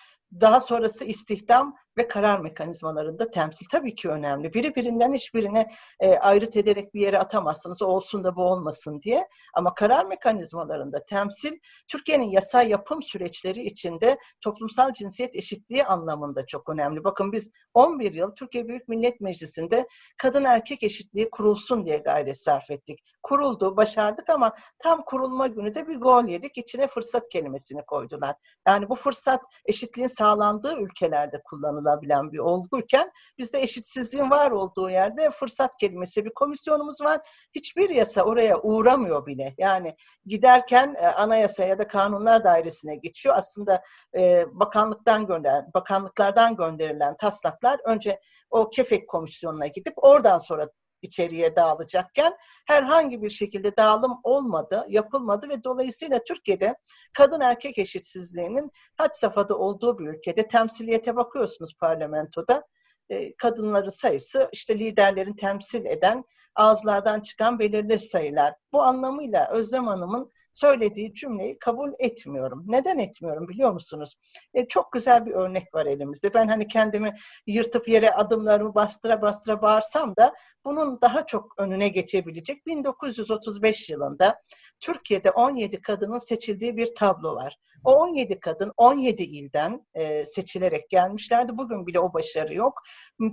Daha 0.41 0.61
sonrası 0.61 1.05
istihdam 1.05 1.77
ve 1.99 2.09
karar 2.09 2.41
mekanizmalarında 2.41 3.31
temsil 3.31 3.67
tabii 3.71 3.95
ki 3.95 4.09
önemli. 4.09 4.55
Biri 4.55 4.75
birinden 4.75 5.13
hiçbirine 5.13 5.71
e, 6.01 6.19
ayrıt 6.19 6.57
ederek 6.57 6.95
bir 6.95 7.01
yere 7.01 7.19
atamazsınız. 7.19 7.83
O 7.83 7.87
olsun 7.87 8.25
da 8.25 8.37
bu 8.37 8.43
olmasın 8.43 9.01
diye. 9.03 9.29
Ama 9.55 9.75
karar 9.75 10.05
mekanizmalarında 10.05 11.05
temsil 11.05 11.53
Türkiye'nin 11.89 12.31
yasa 12.31 12.63
yapım 12.63 13.03
süreçleri 13.03 13.65
içinde 13.65 14.19
toplumsal 14.41 14.93
cinsiyet 14.93 15.37
eşitliği 15.37 15.85
anlamında 15.85 16.47
çok 16.47 16.69
önemli. 16.69 17.05
Bakın 17.05 17.33
biz 17.33 17.51
11 17.75 18.13
yıl 18.13 18.35
Türkiye 18.35 18.69
Büyük 18.69 18.89
Millet 18.89 19.21
Meclisi'nde 19.21 19.87
kadın 20.19 20.45
erkek 20.45 20.83
eşitliği 20.83 21.31
kurulsun 21.31 21.87
diye 21.87 21.97
gayret 21.99 22.43
sarf 22.43 22.71
ettik. 22.71 22.99
Kuruldu, 23.23 23.77
başardık 23.77 24.31
ama 24.31 24.55
tam 24.79 25.03
kurulma 25.05 25.47
günü 25.47 25.75
de 25.75 25.89
bir 25.89 25.97
gol 25.97 26.25
yedik. 26.25 26.59
İçine 26.59 26.89
fırsat 26.89 27.29
kelimesini 27.29 27.85
koydular. 27.87 28.35
Yani 28.67 28.89
bu 28.89 28.95
fırsat 28.95 29.41
eşitliğin 29.67 30.09
sağlandığı 30.09 30.77
ülkelerde 30.77 31.43
kullanılabilen 31.89 32.33
bir 32.33 32.39
olguyken 32.39 33.11
bizde 33.39 33.63
eşitsizliğin 33.63 34.31
var 34.31 34.51
olduğu 34.51 34.91
yerde 34.91 35.31
fırsat 35.31 35.77
kelimesi 35.77 36.25
bir 36.25 36.31
komisyonumuz 36.35 37.01
var. 37.01 37.21
Hiçbir 37.55 37.91
yasa 37.91 38.23
oraya 38.23 38.61
uğramıyor 38.63 39.27
bile. 39.27 39.55
Yani 39.59 39.97
giderken 40.27 40.95
e, 40.99 41.07
anayasa 41.07 41.65
ya 41.65 41.79
da 41.79 41.89
kanunlar 41.89 42.45
dairesine 42.45 42.97
geçiyor. 42.97 43.35
Aslında 43.39 43.83
e, 44.17 44.47
bakanlıktan 44.53 45.27
gönder, 45.27 45.65
bakanlıklardan 45.75 46.57
gönderilen 46.57 47.17
taslaklar 47.17 47.81
önce 47.85 48.21
o 48.51 48.71
kefek 48.71 49.09
komisyonuna 49.09 49.67
gidip 49.67 49.95
oradan 49.97 50.39
sonra 50.39 50.67
içeriye 51.03 51.57
dağılacakken 51.57 52.37
herhangi 52.67 53.23
bir 53.23 53.31
şekilde 53.31 53.77
dağılım 53.77 54.21
olmadı, 54.23 54.87
yapılmadı 54.89 55.49
ve 55.49 55.65
dolayısıyla 55.65 56.25
Türkiye'de 56.25 56.77
kadın 57.15 57.41
erkek 57.41 57.79
eşitsizliğinin 57.79 58.71
had 58.97 59.13
safhada 59.13 59.59
olduğu 59.59 59.99
bir 59.99 60.07
ülkede 60.07 60.49
temsiliyete 60.49 61.17
bakıyorsunuz 61.17 61.75
parlamentoda 61.81 62.65
e, 63.09 63.37
kadınların 63.37 63.89
sayısı 63.89 64.49
işte 64.53 64.79
liderlerin 64.79 65.37
temsil 65.37 65.85
eden 65.87 66.25
ağızlardan 66.55 67.21
çıkan 67.21 67.59
belirli 67.59 67.99
sayılar. 67.99 68.55
Bu 68.73 68.83
anlamıyla 68.83 69.49
Özlem 69.51 69.87
Hanım'ın 69.87 70.31
söylediği 70.53 71.15
cümleyi 71.15 71.59
kabul 71.59 71.93
etmiyorum. 71.99 72.65
Neden 72.67 72.99
etmiyorum 72.99 73.49
biliyor 73.49 73.73
musunuz? 73.73 74.15
E, 74.55 74.69
çok 74.69 74.93
güzel 74.93 75.27
bir 75.27 75.33
örnek 75.33 75.75
var 75.75 75.87
elimizde. 75.87 76.35
Ben 76.35 76.49
hani 76.49 76.69
kendimi 76.69 77.15
yırtıp 77.47 77.89
yere 77.89 78.11
adımlarımı 78.11 78.75
bastıra 78.75 79.23
bastıra 79.23 79.63
bağırsam 79.63 80.17
da 80.17 80.35
bunun 80.65 81.01
daha 81.01 81.27
çok 81.27 81.55
önüne 81.59 81.89
geçebilecek 81.89 82.67
1935 82.67 83.91
yılında 83.91 84.43
Türkiye'de 84.81 85.31
17 85.31 85.81
kadının 85.81 86.19
seçildiği 86.19 86.77
bir 86.77 86.95
tablo 86.95 87.35
var. 87.35 87.57
O 87.85 87.95
17 87.95 88.41
kadın 88.41 88.73
17 88.77 89.23
ilden 89.23 89.87
e, 89.95 90.25
seçilerek 90.25 90.91
gelmişlerdi. 90.91 91.59
Bugün 91.59 91.87
bile 91.87 92.01
o 92.01 92.15
başarı 92.15 92.55
yok. 92.55 92.83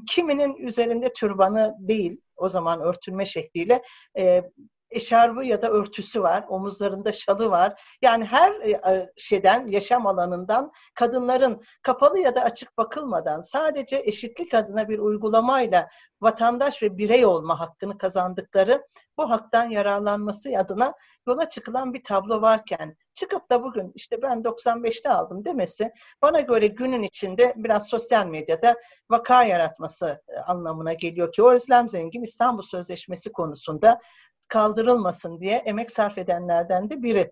Kiminin 0.10 0.56
üzerinde 0.56 1.14
türbanı 1.14 1.76
değil, 1.80 2.22
o 2.36 2.50
zaman 2.50 2.82
örtülme 2.82 3.26
şekliyle 3.26 3.82
e, 4.18 4.42
eşarbı 4.90 5.46
ya 5.46 5.62
da 5.62 5.70
örtüsü 5.70 6.24
var, 6.24 6.46
omuzlarında 6.50 7.12
şalı 7.12 7.50
var. 7.50 7.98
Yani 8.02 8.26
her 8.26 8.52
e, 8.52 9.10
şeyden, 9.18 9.68
yaşam 9.68 10.08
alanından 10.08 10.72
kadınların 10.94 11.62
kapalı 11.82 12.20
ya 12.20 12.36
da 12.36 12.42
açık 12.42 12.78
bakılmadan 12.78 13.42
sadece 13.42 14.02
eşitlik 14.06 14.54
adına 14.54 14.90
bir 14.90 15.00
uygulamayla 15.00 15.90
vatandaş 16.22 16.84
ve 16.84 16.98
birey 16.98 17.26
olma 17.26 17.60
hakkını 17.60 17.98
kazandıkları 17.98 18.88
bu 19.18 19.30
haktan 19.30 19.70
yararlanması 19.70 20.50
adına 20.58 20.94
yola 21.28 21.50
çıkılan 21.50 21.94
bir 21.94 22.04
tablo 22.04 22.42
varken 22.42 22.96
çıkıp 23.14 23.50
da 23.50 23.64
bugün 23.64 23.92
işte 23.96 24.22
ben 24.22 24.44
95'te 24.44 25.10
aldım 25.10 25.46
demesi 25.46 25.92
bana 26.22 26.40
göre 26.40 26.68
günün 26.68 27.02
içinde 27.02 27.54
biraz 27.56 27.88
sosyal 27.88 28.26
medyada 28.26 28.76
vaka 29.10 29.44
yaratması 29.44 30.22
e, 30.28 30.40
anlamına 30.40 30.94
geliyor 30.94 31.32
ki 31.32 31.44
o 31.44 31.52
Özlem 31.52 31.90
Zengin 31.90 32.22
İstanbul 32.22 32.64
Sözleşmesi 32.64 33.32
konusunda 33.32 34.00
kaldırılmasın 34.48 35.40
diye 35.40 35.58
emek 35.58 35.92
sarf 35.92 36.18
edenlerden 36.18 36.90
de 36.90 37.04
biri. 37.04 37.32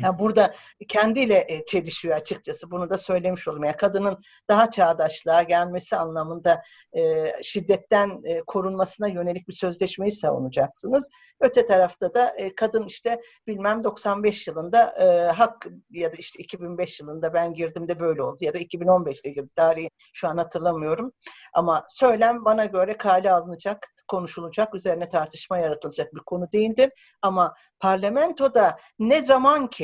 Yani 0.00 0.18
burada 0.18 0.54
kendiyle 0.88 1.44
e, 1.48 1.64
çelişiyor 1.64 2.16
açıkçası. 2.16 2.70
Bunu 2.70 2.90
da 2.90 2.98
söylemiş 2.98 3.48
olayım. 3.48 3.64
Yani 3.64 3.76
kadının 3.76 4.18
daha 4.48 4.70
çağdaşlığa 4.70 5.42
gelmesi 5.42 5.96
anlamında 5.96 6.62
e, 6.96 7.32
şiddetten 7.42 8.20
e, 8.24 8.40
korunmasına 8.46 9.08
yönelik 9.08 9.48
bir 9.48 9.52
sözleşmeyi 9.52 10.12
savunacaksınız. 10.12 11.08
Öte 11.40 11.66
tarafta 11.66 12.14
da 12.14 12.34
e, 12.36 12.54
kadın 12.54 12.86
işte 12.86 13.20
bilmem 13.46 13.84
95 13.84 14.48
yılında 14.48 14.94
e, 14.98 15.32
hak 15.32 15.66
ya 15.90 16.12
da 16.12 16.16
işte 16.16 16.42
2005 16.42 17.00
yılında 17.00 17.34
ben 17.34 17.54
girdim 17.54 17.88
de 17.88 18.00
böyle 18.00 18.22
oldu 18.22 18.38
ya 18.40 18.54
da 18.54 18.58
2015'te 18.58 19.30
girdi. 19.30 19.52
Tarihi 19.56 19.90
şu 20.12 20.28
an 20.28 20.36
hatırlamıyorum. 20.36 21.12
Ama 21.54 21.86
söylem 21.88 22.44
bana 22.44 22.64
göre 22.64 22.96
kale 22.96 23.32
alınacak, 23.32 23.86
konuşulacak, 24.08 24.74
üzerine 24.74 25.08
tartışma 25.08 25.58
yaratılacak 25.58 26.14
bir 26.14 26.20
konu 26.20 26.52
değildir. 26.52 26.90
Ama 27.22 27.54
parlamentoda 27.80 28.76
ne 28.98 29.22
zaman 29.22 29.70
ki 29.70 29.83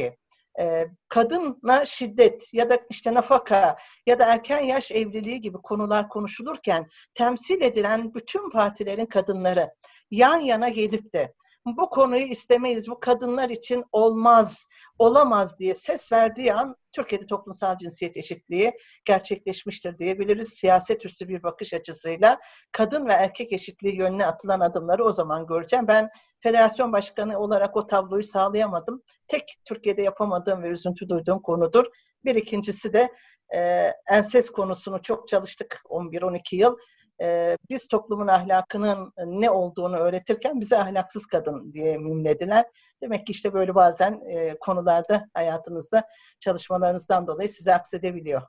e, 0.61 0.87
kadına 1.09 1.85
şiddet 1.85 2.55
ya 2.55 2.71
da 2.71 2.79
işte 2.91 3.15
nafaka 3.15 3.77
ya 4.07 4.19
da 4.19 4.25
erken 4.25 4.61
yaş 4.61 4.91
evliliği 4.91 5.41
gibi 5.41 5.57
konular 5.57 6.09
konuşulurken 6.09 6.89
temsil 7.15 7.63
edilen 7.63 8.15
bütün 8.15 8.51
partilerin 8.51 9.07
kadınları 9.07 9.71
yan 10.11 10.37
yana 10.37 10.69
gelip 10.69 11.15
de 11.15 11.35
bu 11.67 11.91
konuyu 11.91 12.25
istemeyiz, 12.25 12.89
bu 12.89 13.01
kadınlar 13.01 13.51
için 13.51 13.85
olmaz, 13.93 14.69
olamaz 14.99 15.59
diye 15.59 15.75
ses 15.75 16.13
verdiği 16.13 16.55
an 16.55 16.77
Türkiye'de 16.93 17.27
toplumsal 17.27 17.79
cinsiyet 17.79 18.17
eşitliği 18.17 18.73
gerçekleşmiştir 19.05 19.99
diyebiliriz. 19.99 20.49
Siyaset 20.49 21.05
üstü 21.05 21.29
bir 21.29 21.43
bakış 21.43 21.75
açısıyla 21.75 22.39
kadın 22.73 23.07
ve 23.07 23.13
erkek 23.13 23.53
eşitliği 23.53 23.97
yönüne 23.97 24.27
atılan 24.27 24.61
adımları 24.61 25.05
o 25.05 25.13
zaman 25.13 25.47
göreceğim. 25.47 25.89
Ben 25.89 26.11
federasyon 26.41 26.93
başkanı 26.93 27.39
olarak 27.39 27.77
o 27.77 27.87
tabloyu 27.87 28.25
sağlayamadım. 28.25 29.03
Tek 29.29 29.45
Türkiye'de 29.69 30.03
yapamadığım 30.03 30.63
ve 30.63 30.69
üzüntü 30.69 31.09
duyduğum 31.09 31.43
konudur. 31.43 31.85
Bir 32.25 32.35
ikincisi 32.35 32.93
de 32.93 33.13
e, 33.55 33.93
enses 34.11 34.51
konusunu 34.51 35.03
çok 35.03 35.29
çalıştık 35.29 35.83
11-12 35.85 36.57
yıl 36.57 36.77
e, 37.23 37.57
biz 37.71 37.89
toplumun 37.89 38.27
ahlakının 38.27 39.13
ne 39.27 39.51
olduğunu 39.51 39.97
öğretirken 39.97 40.61
bize 40.61 40.79
ahlaksız 40.79 41.27
kadın 41.27 41.73
diye 41.73 41.99
mimlediler. 41.99 42.65
Demek 43.03 43.27
ki 43.27 43.33
işte 43.33 43.53
böyle 43.53 43.75
bazen 43.75 44.21
e, 44.29 44.59
konularda 44.61 45.29
hayatınızda 45.35 46.05
çalışmalarınızdan 46.41 47.27
dolayı 47.27 47.49
size 47.49 47.75
aksedebiliyor. 47.75 48.43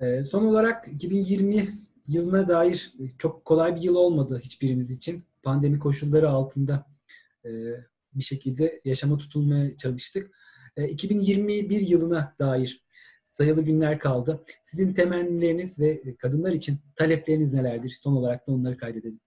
E, 0.00 0.24
son 0.24 0.44
olarak 0.44 0.88
2020 0.88 1.68
yılına 2.06 2.48
dair 2.48 2.92
çok 3.18 3.44
kolay 3.44 3.76
bir 3.76 3.82
yıl 3.82 3.94
olmadı 3.94 4.40
hiçbirimiz 4.44 4.90
için. 4.90 5.24
Pandemi 5.42 5.78
koşulları 5.78 6.30
altında 6.30 6.86
e, 7.44 7.50
bir 8.14 8.24
şekilde 8.24 8.80
yaşama 8.84 9.18
tutulmaya 9.18 9.76
çalıştık. 9.76 10.36
E, 10.76 10.88
2021 10.88 11.80
yılına 11.80 12.34
dair 12.38 12.84
sayılı 13.36 13.62
günler 13.62 13.98
kaldı. 13.98 14.44
Sizin 14.62 14.94
temennileriniz 14.94 15.80
ve 15.80 16.16
kadınlar 16.18 16.52
için 16.52 16.78
talepleriniz 16.96 17.52
nelerdir? 17.52 17.96
Son 17.98 18.12
olarak 18.16 18.46
da 18.46 18.52
onları 18.52 18.76
kaydedelim. 18.76 19.20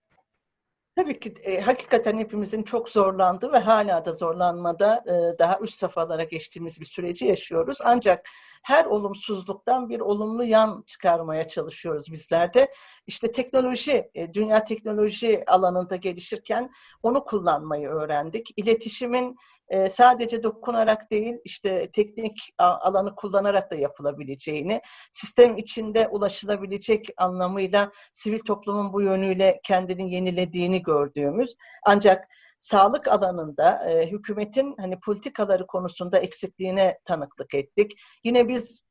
Tabii 1.00 1.20
ki 1.20 1.34
e, 1.44 1.62
hakikaten 1.62 2.18
hepimizin 2.18 2.64
çok 2.64 2.90
zorlandığı 2.90 3.52
ve 3.52 3.58
hala 3.58 4.06
da 4.06 4.14
zorlanmada 4.14 5.04
e, 5.08 5.40
daha 5.40 5.60
üst 5.60 5.80
safhalara 5.80 6.24
geçtiğimiz 6.24 6.80
bir 6.80 6.86
süreci 6.86 7.26
yaşıyoruz. 7.26 7.78
Ancak 7.84 8.30
her 8.64 8.86
olumsuzluktan 8.86 9.90
bir 9.90 10.00
olumlu 10.00 10.44
yan 10.44 10.84
çıkarmaya 10.88 11.48
çalışıyoruz 11.48 12.12
bizler 12.12 12.54
de. 12.54 12.72
İşte 13.08 13.32
teknoloji, 13.32 14.12
e, 14.16 14.34
dünya 14.34 14.64
teknoloji 14.64 15.44
alanında 15.48 15.96
gelişirken 15.96 16.72
onu 17.04 17.26
kullanmayı 17.26 17.88
öğrendik. 17.88 18.54
İletişimin 18.58 19.36
e, 19.70 19.90
sadece 19.90 20.44
dokunarak 20.44 21.12
değil, 21.12 21.36
işte 21.44 21.92
teknik 21.92 22.54
alanı 22.58 23.16
kullanarak 23.16 23.72
da 23.72 23.76
yapılabileceğini, 23.76 24.82
sistem 25.12 25.58
içinde 25.58 26.08
ulaşılabilecek 26.08 27.08
anlamıyla 27.18 27.92
sivil 28.14 28.40
toplumun 28.40 28.94
bu 28.94 29.02
yönüyle 29.02 29.60
kendini 29.64 30.14
yenilediğini 30.14 30.82
gördüğümüz 30.90 31.56
ancak 31.86 32.28
sağlık 32.60 33.08
alanında 33.08 33.90
e, 33.90 34.12
hükümetin 34.12 34.76
hani 34.80 35.00
politikaları 35.00 35.68
konusunda 35.68 36.20
eksikliğine 36.20 37.00
tanıklık 37.06 37.54
ettik. 37.54 37.92
Yine 38.24 38.48
biz 38.48 38.82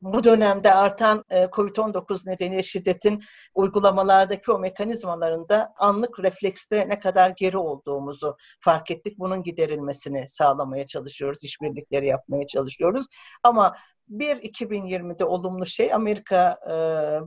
bu 0.00 0.24
dönemde 0.24 0.74
artan 0.74 1.24
e, 1.30 1.44
COVID-19 1.44 2.30
nedeniyle 2.30 2.62
şiddetin 2.62 3.24
uygulamalardaki 3.54 4.52
o 4.52 4.58
mekanizmalarında 4.58 5.72
anlık 5.78 6.20
reflekste 6.20 6.88
ne 6.88 7.00
kadar 7.00 7.30
geri 7.30 7.58
olduğumuzu 7.58 8.36
fark 8.60 8.90
ettik. 8.90 9.18
Bunun 9.18 9.42
giderilmesini 9.42 10.28
sağlamaya 10.28 10.86
çalışıyoruz, 10.86 11.44
işbirlikleri 11.44 12.06
yapmaya 12.06 12.46
çalışıyoruz. 12.46 13.06
Ama 13.42 13.76
bir 14.08 14.36
2020'de 14.36 15.24
olumlu 15.24 15.66
şey 15.66 15.94
Amerika 15.94 16.58
e, 16.66 16.74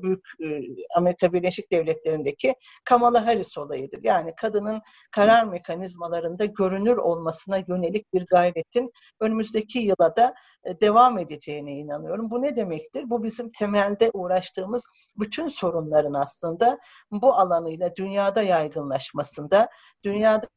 büyük 0.02 0.26
e, 0.44 0.62
Amerika 0.96 1.34
Birleşik 1.34 1.72
Devletleri'ndeki 1.72 2.56
Kamala 2.86 3.28
Harris 3.28 3.58
olayıdır. 3.58 4.00
Yani 4.04 4.34
kadının 4.36 4.82
karar 5.12 5.44
mekanizmalarında 5.44 6.46
görünür 6.46 6.98
olmasına 6.98 7.58
yönelik 7.68 8.14
bir 8.14 8.26
gayretin 8.26 8.90
önümüzdeki 9.20 9.80
yıla 9.80 10.16
da 10.16 10.34
e, 10.64 10.82
devam 10.82 11.18
edeceğine 11.18 11.72
inanıyorum. 11.72 12.32
Bu 12.32 12.42
ne 12.42 12.56
demektir? 12.56 13.10
Bu 13.10 13.24
bizim 13.24 13.52
temelde 13.52 14.12
uğraştığımız 14.14 14.88
bütün 15.20 15.48
sorunların 15.48 16.14
aslında 16.14 16.80
bu 17.12 17.34
alanıyla 17.34 17.96
dünyada 17.96 18.42
yaygınlaşmasında, 18.42 19.70
dünyada 20.04 20.48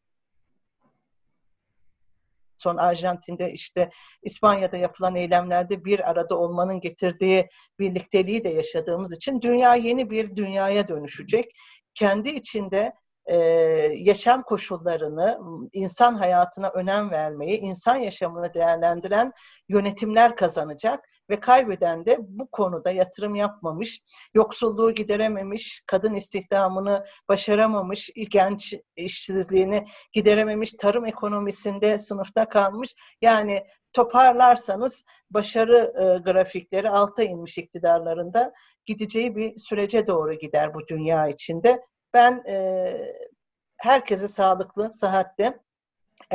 son 2.59 2.77
Arjantin'de 2.77 3.53
işte 3.53 3.91
İspanya'da 4.23 4.77
yapılan 4.77 5.17
eylemlerde 5.17 5.85
bir 5.85 6.11
arada 6.11 6.39
olmanın 6.39 6.81
getirdiği 6.81 7.49
birlikteliği 7.79 8.45
de 8.45 8.49
yaşadığımız 8.49 9.17
için 9.17 9.41
dünya 9.41 9.75
yeni 9.75 10.11
bir 10.11 10.37
dünyaya 10.37 10.89
dönüşecek. 10.89 11.53
Kendi 11.95 12.29
içinde 12.29 12.93
e, 13.27 13.37
yaşam 13.97 14.43
koşullarını, 14.43 15.39
insan 15.73 16.15
hayatına 16.15 16.71
önem 16.71 17.11
vermeyi, 17.11 17.59
insan 17.59 17.97
yaşamını 17.97 18.55
değerlendiren 18.55 19.33
yönetimler 19.69 20.37
kazanacak 20.37 21.09
ve 21.31 21.41
kaybeden 21.41 22.07
de 22.07 22.19
bu 22.21 22.51
konuda 22.51 22.91
yatırım 22.91 23.35
yapmamış, 23.35 24.03
yoksulluğu 24.35 24.93
giderememiş, 24.95 25.83
kadın 25.87 26.15
istihdamını 26.15 27.05
başaramamış, 27.29 28.11
genç 28.31 28.75
işsizliğini 28.97 29.85
giderememiş, 30.13 30.73
tarım 30.73 31.07
ekonomisinde 31.07 31.99
sınıfta 31.99 32.49
kalmış. 32.49 32.95
Yani 33.23 33.65
toparlarsanız 33.93 35.05
başarı 35.31 35.93
e, 35.99 36.33
grafikleri 36.33 36.91
alta 36.91 37.23
inmiş 37.23 37.59
iktidarlarında 37.59 38.53
gideceği 38.87 39.37
bir 39.37 39.59
sürece 39.59 40.07
doğru 40.07 40.33
gider 40.33 40.75
bu 40.75 40.89
dünya 40.89 41.29
içinde. 41.29 41.81
Ben 42.15 42.43
e, 42.49 42.95
herkese 43.77 44.29
sağlıklı, 44.29 44.91
sıhhatli, 44.91 45.59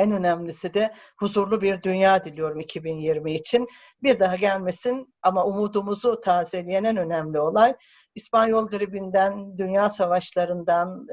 en 0.00 0.12
önemlisi 0.12 0.74
de 0.74 0.94
huzurlu 1.18 1.60
bir 1.60 1.82
dünya 1.82 2.24
diliyorum 2.24 2.60
2020 2.60 3.32
için. 3.32 3.66
Bir 4.02 4.18
daha 4.18 4.36
gelmesin 4.36 5.14
ama 5.22 5.44
umudumuzu 5.44 6.20
tazeleyen 6.20 6.84
en 6.84 6.96
önemli 6.96 7.40
olay 7.40 7.74
İspanyol 8.14 8.68
gribinden, 8.68 9.58
dünya 9.58 9.90
savaşlarından, 9.90 11.08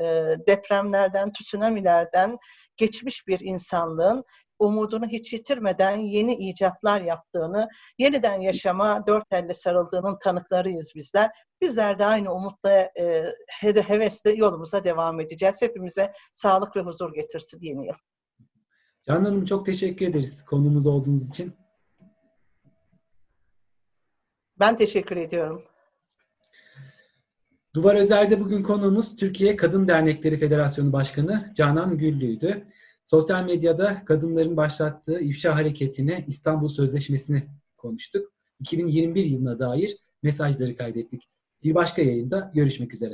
depremlerden, 0.48 1.32
tsunamilerden 1.32 2.38
geçmiş 2.78 3.28
bir 3.28 3.40
insanlığın 3.40 4.24
umudunu 4.60 5.06
hiç 5.06 5.34
yitirmeden 5.34 5.98
yeni 5.98 6.36
icatlar 6.36 7.02
yaptığını, 7.02 7.68
yeniden 7.98 8.42
yaşama 8.42 9.06
dört 9.08 9.34
elle 9.34 9.54
sarıldığının 9.54 10.18
tanıklarıyız 10.20 10.92
bizler. 10.96 11.32
Bizler 11.62 12.00
de 12.00 12.06
aynı 12.06 12.34
umutla, 12.34 12.72
e, 13.00 13.26
hevesle 13.62 14.32
yolumuza 14.32 14.84
devam 14.84 15.20
edeceğiz. 15.20 15.62
Hepimize 15.62 16.14
sağlık 16.34 16.76
ve 16.76 16.82
huzur 16.82 17.14
getirsin 17.14 17.60
yeni 17.62 17.88
yıl. 17.88 17.96
Canan 19.08 19.26
Hanım 19.26 19.46
çok 19.46 19.66
teşekkür 19.66 20.06
ederiz 20.08 20.46
konumuz 20.46 20.88
olduğunuz 20.88 21.30
için. 21.30 21.54
Ben 24.60 24.76
teşekkür 24.76 25.18
ediyorum. 25.18 25.64
Duvar 27.76 27.96
Özer'de 27.96 28.40
bugün 28.40 28.64
konuğumuz 28.64 29.16
Türkiye 29.16 29.56
Kadın 29.56 29.88
Dernekleri 29.88 30.38
Federasyonu 30.38 30.94
Başkanı 30.94 31.54
Canan 31.56 31.98
Güllü'ydü. 31.98 32.68
Sosyal 33.06 33.46
medyada 33.46 34.06
kadınların 34.06 34.58
başlattığı 34.58 35.20
ifşa 35.20 35.56
hareketini, 35.56 36.24
İstanbul 36.28 36.70
Sözleşmesi'ni 36.70 37.44
konuştuk. 37.78 38.32
2021 38.60 39.24
yılına 39.24 39.60
dair 39.60 39.98
mesajları 40.24 40.76
kaydettik. 40.76 41.30
Bir 41.64 41.76
başka 41.76 42.02
yayında 42.02 42.52
görüşmek 42.56 42.94
üzere. 42.94 43.14